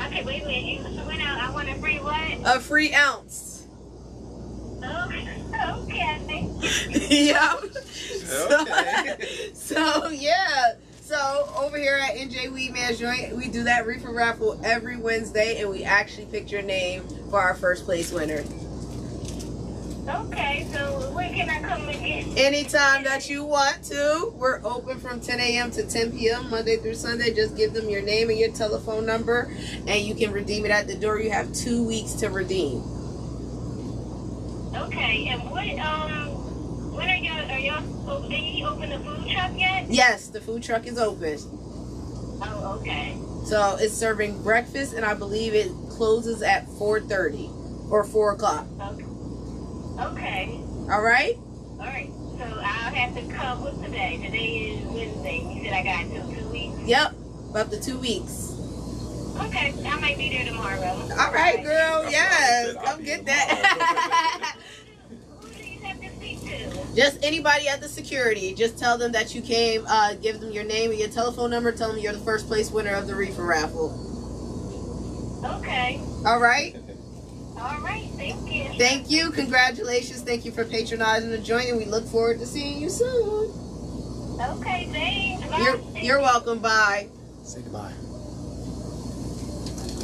Okay, 0.05 0.23
wait 0.23 0.43
a 0.43 0.47
minute. 0.47 0.91
You 0.91 1.05
went 1.07 1.21
out. 1.21 1.39
I 1.39 1.51
want 1.51 1.69
a 1.69 1.75
free 1.75 1.99
what? 1.99 2.39
A 2.45 2.59
free 2.59 2.93
ounce. 2.93 3.67
Oh, 4.83 5.09
okay. 5.09 6.47
yep. 7.09 7.63
Okay. 8.33 9.49
So, 9.53 10.09
yeah. 10.09 10.73
So 11.01 11.49
over 11.57 11.77
here 11.77 11.95
at 11.95 12.15
NJ 12.15 12.49
Weedman's 12.49 12.99
Joint, 12.99 13.35
we 13.35 13.47
do 13.47 13.63
that 13.63 13.85
reefer 13.85 14.11
raffle 14.11 14.59
every 14.63 14.97
Wednesday, 14.97 15.61
and 15.61 15.69
we 15.69 15.83
actually 15.83 16.25
pick 16.25 16.51
your 16.51 16.61
name 16.61 17.03
for 17.29 17.39
our 17.39 17.53
first 17.53 17.85
place 17.85 18.11
winner. 18.11 18.39
Okay, 18.39 18.47
so 20.07 20.07
when 20.07 20.42
can 21.33 21.49
I 21.49 21.61
come 21.61 21.89
again? 21.89 22.33
Anytime 22.37 23.03
that 23.03 23.29
you 23.29 23.43
want 23.43 23.83
to, 23.85 24.33
we're 24.35 24.61
open 24.63 24.99
from 24.99 25.19
10 25.19 25.39
a.m. 25.39 25.71
to 25.71 25.83
10 25.83 26.11
p.m. 26.17 26.49
Monday 26.49 26.77
through 26.77 26.95
Sunday. 26.95 27.33
Just 27.33 27.57
give 27.57 27.73
them 27.73 27.89
your 27.89 28.01
name 28.01 28.29
and 28.29 28.39
your 28.39 28.51
telephone 28.51 29.05
number, 29.05 29.51
and 29.87 30.01
you 30.01 30.15
can 30.15 30.31
redeem 30.31 30.65
it 30.65 30.71
at 30.71 30.87
the 30.87 30.95
door. 30.95 31.19
You 31.19 31.31
have 31.31 31.53
two 31.53 31.85
weeks 31.85 32.13
to 32.13 32.29
redeem. 32.29 32.83
Okay, 34.75 35.27
and 35.29 35.49
what 35.49 35.67
um, 35.79 36.93
when 36.93 37.09
are 37.09 37.15
y'all 37.15 37.51
are 37.51 37.59
y'all 37.59 38.09
oh, 38.09 38.27
did 38.29 38.41
you 38.41 38.65
open 38.65 38.89
the 38.89 38.99
food 38.99 39.29
truck 39.29 39.51
yet? 39.55 39.89
Yes, 39.89 40.27
the 40.27 40.41
food 40.41 40.63
truck 40.63 40.85
is 40.87 40.97
open. 40.97 41.37
Oh, 42.45 42.77
okay. 42.79 43.17
So 43.45 43.77
it's 43.79 43.93
serving 43.93 44.41
breakfast, 44.43 44.93
and 44.93 45.05
I 45.05 45.13
believe 45.13 45.53
it 45.53 45.71
closes 45.89 46.41
at 46.41 46.67
4:30 46.67 47.91
or 47.91 48.03
4 48.03 48.33
o'clock. 48.33 48.65
Okay. 48.81 49.05
Okay. 49.99 50.62
All 50.91 51.01
right. 51.01 51.35
All 51.37 51.77
right. 51.79 52.09
So 52.37 52.43
I'll 52.43 52.93
have 52.93 53.15
to 53.15 53.33
come. 53.33 53.63
What's 53.63 53.79
today? 53.81 54.19
Today 54.23 54.45
is 54.57 54.85
Wednesday. 54.85 55.39
You 55.39 55.63
said 55.63 55.73
I 55.73 55.83
got 55.83 56.03
until 56.05 56.29
two 56.31 56.49
weeks. 56.49 56.77
Yep. 56.87 57.13
Up 57.55 57.69
to 57.69 57.79
two 57.81 57.97
weeks. 57.97 58.49
Okay, 59.39 59.73
I 59.85 59.99
might 59.99 60.17
be 60.17 60.29
there 60.29 60.45
tomorrow. 60.45 60.81
All 61.19 61.31
right, 61.33 61.63
girl. 61.63 62.09
Yes, 62.09 62.75
come 62.83 63.03
get 63.03 63.25
that. 63.25 64.57
Who 65.41 65.49
do 65.49 65.63
you 65.63 65.79
have 65.79 65.99
to 66.01 66.09
speak 66.15 66.41
to? 66.41 66.95
Just 66.95 67.23
anybody 67.23 67.67
at 67.67 67.81
the 67.81 67.87
security. 67.89 68.53
Just 68.53 68.77
tell 68.77 68.97
them 68.97 69.11
that 69.13 69.33
you 69.33 69.41
came. 69.41 69.85
Uh, 69.87 70.13
give 70.15 70.39
them 70.39 70.51
your 70.51 70.63
name 70.63 70.91
and 70.91 70.99
your 70.99 71.09
telephone 71.09 71.49
number. 71.49 71.71
Tell 71.71 71.89
them 71.91 71.99
you're 71.99 72.13
the 72.13 72.19
first 72.19 72.47
place 72.47 72.69
winner 72.69 72.93
of 72.93 73.07
the 73.07 73.15
reefer 73.15 73.45
raffle. 73.45 73.91
Okay. 75.43 75.99
All 76.25 76.39
right. 76.39 76.75
All 77.57 77.79
right. 77.81 78.09
Thank 78.15 78.52
you. 78.52 78.52
Thank 78.77 79.09
you. 79.09 79.31
Congratulations. 79.31 80.21
Thank 80.21 80.45
you 80.45 80.51
for 80.51 80.65
patronizing 80.65 81.29
the 81.29 81.37
joint, 81.37 81.69
and 81.69 81.77
we 81.77 81.85
look 81.85 82.05
forward 82.07 82.39
to 82.39 82.45
seeing 82.45 82.81
you 82.81 82.89
soon. 82.89 83.51
Okay. 84.41 84.87
Thanks. 84.91 85.47
Bye. 85.47 85.59
You're 85.59 86.01
you're 86.03 86.19
welcome. 86.19 86.59
Bye. 86.59 87.07
Say 87.43 87.61
goodbye. 87.61 87.93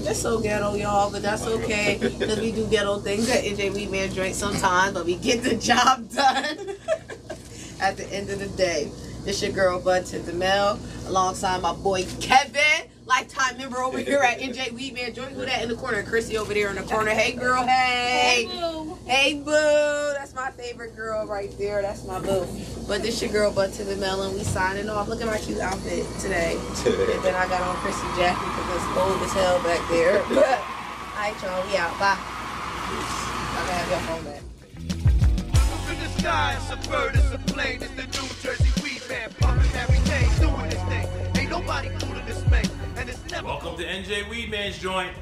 That's 0.03 0.19
so 0.21 0.39
ghetto, 0.39 0.75
y'all, 0.75 1.11
but 1.11 1.21
that's 1.21 1.45
okay. 1.45 1.97
Because 2.01 2.39
we 2.39 2.51
do 2.51 2.65
ghetto 2.67 2.99
things 2.99 3.29
at 3.29 3.43
NJ 3.43 3.71
Weedman 3.71 4.13
Joint 4.13 4.33
sometimes, 4.33 4.93
but 4.93 5.05
we 5.05 5.15
get 5.15 5.43
the 5.43 5.55
job 5.57 6.09
done 6.09 6.45
at 7.81 7.97
the 7.97 8.07
end 8.11 8.29
of 8.29 8.39
the 8.39 8.47
day. 8.57 8.89
This 9.25 9.41
your 9.43 9.51
girl, 9.51 9.79
Bud 9.79 10.05
Mel, 10.35 10.79
alongside 11.07 11.61
my 11.61 11.73
boy 11.73 12.05
Kevin, 12.21 12.61
lifetime 13.09 13.57
member 13.57 13.79
over 13.79 13.97
here 14.09 14.19
at 14.19 14.39
NJ 14.39 14.69
Weedman 14.69 15.13
Joint. 15.13 15.31
Who 15.31 15.45
that 15.45 15.63
in 15.63 15.67
the 15.67 15.75
corner? 15.75 16.03
Chrissy 16.03 16.37
over 16.37 16.53
there 16.53 16.69
in 16.69 16.75
the 16.75 16.83
corner. 16.83 17.11
Hey, 17.11 17.33
girl, 17.33 17.65
hey. 17.65 18.45
Hey, 19.05 19.33
boo. 19.33 20.13
That's 20.15 20.33
my 20.35 20.51
favorite 20.51 20.95
girl 20.95 21.25
right 21.25 21.51
there. 21.57 21.81
That's 21.81 22.05
my 22.05 22.19
boo. 22.19 22.47
But 22.87 23.01
this 23.01 23.21
your 23.21 23.31
girl, 23.31 23.51
Bud 23.51 23.73
Mel, 23.97 24.21
and 24.21 24.35
we 24.35 24.43
signing 24.43 24.89
off. 24.89 25.07
Look 25.09 25.21
at 25.21 25.27
my 25.27 25.39
cute 25.39 25.59
outfit 25.59 26.05
today. 26.19 26.53
And 26.85 27.23
then 27.23 27.35
I 27.35 27.49
got 27.49 27.61
on 27.61 27.75
Chrissy 27.77 28.07
Jackie 28.15 28.45
because 28.45 28.75
it's 28.75 28.85
cold 28.93 29.21
as 29.21 29.33
hell 29.33 29.61
back 29.63 29.89
there. 29.89 30.23
But, 30.39 31.25
alright, 31.25 31.43
y'all, 31.43 31.67
we 31.67 31.75
out. 31.75 31.99
Bye. 31.99 32.15
I 32.15 33.65
can 33.65 33.73
have 33.75 33.89
your 33.89 33.99
phone 34.07 34.23
back. 34.23 34.41
Look 35.71 35.97
in 35.97 36.03
the 36.03 36.09
sky, 36.21 36.57
it's 36.57 36.69
a 36.71 36.89
bird, 36.89 37.15
it's 37.15 37.33
a 37.33 37.53
plane, 37.53 37.81
it's 37.81 37.91
the 37.91 38.03
New 38.03 38.27
Jersey 38.41 38.68
Welcome 43.43 43.77
to 43.77 43.85
NJ 43.85 44.23
Weedman's 44.23 44.79
joint. 44.79 45.13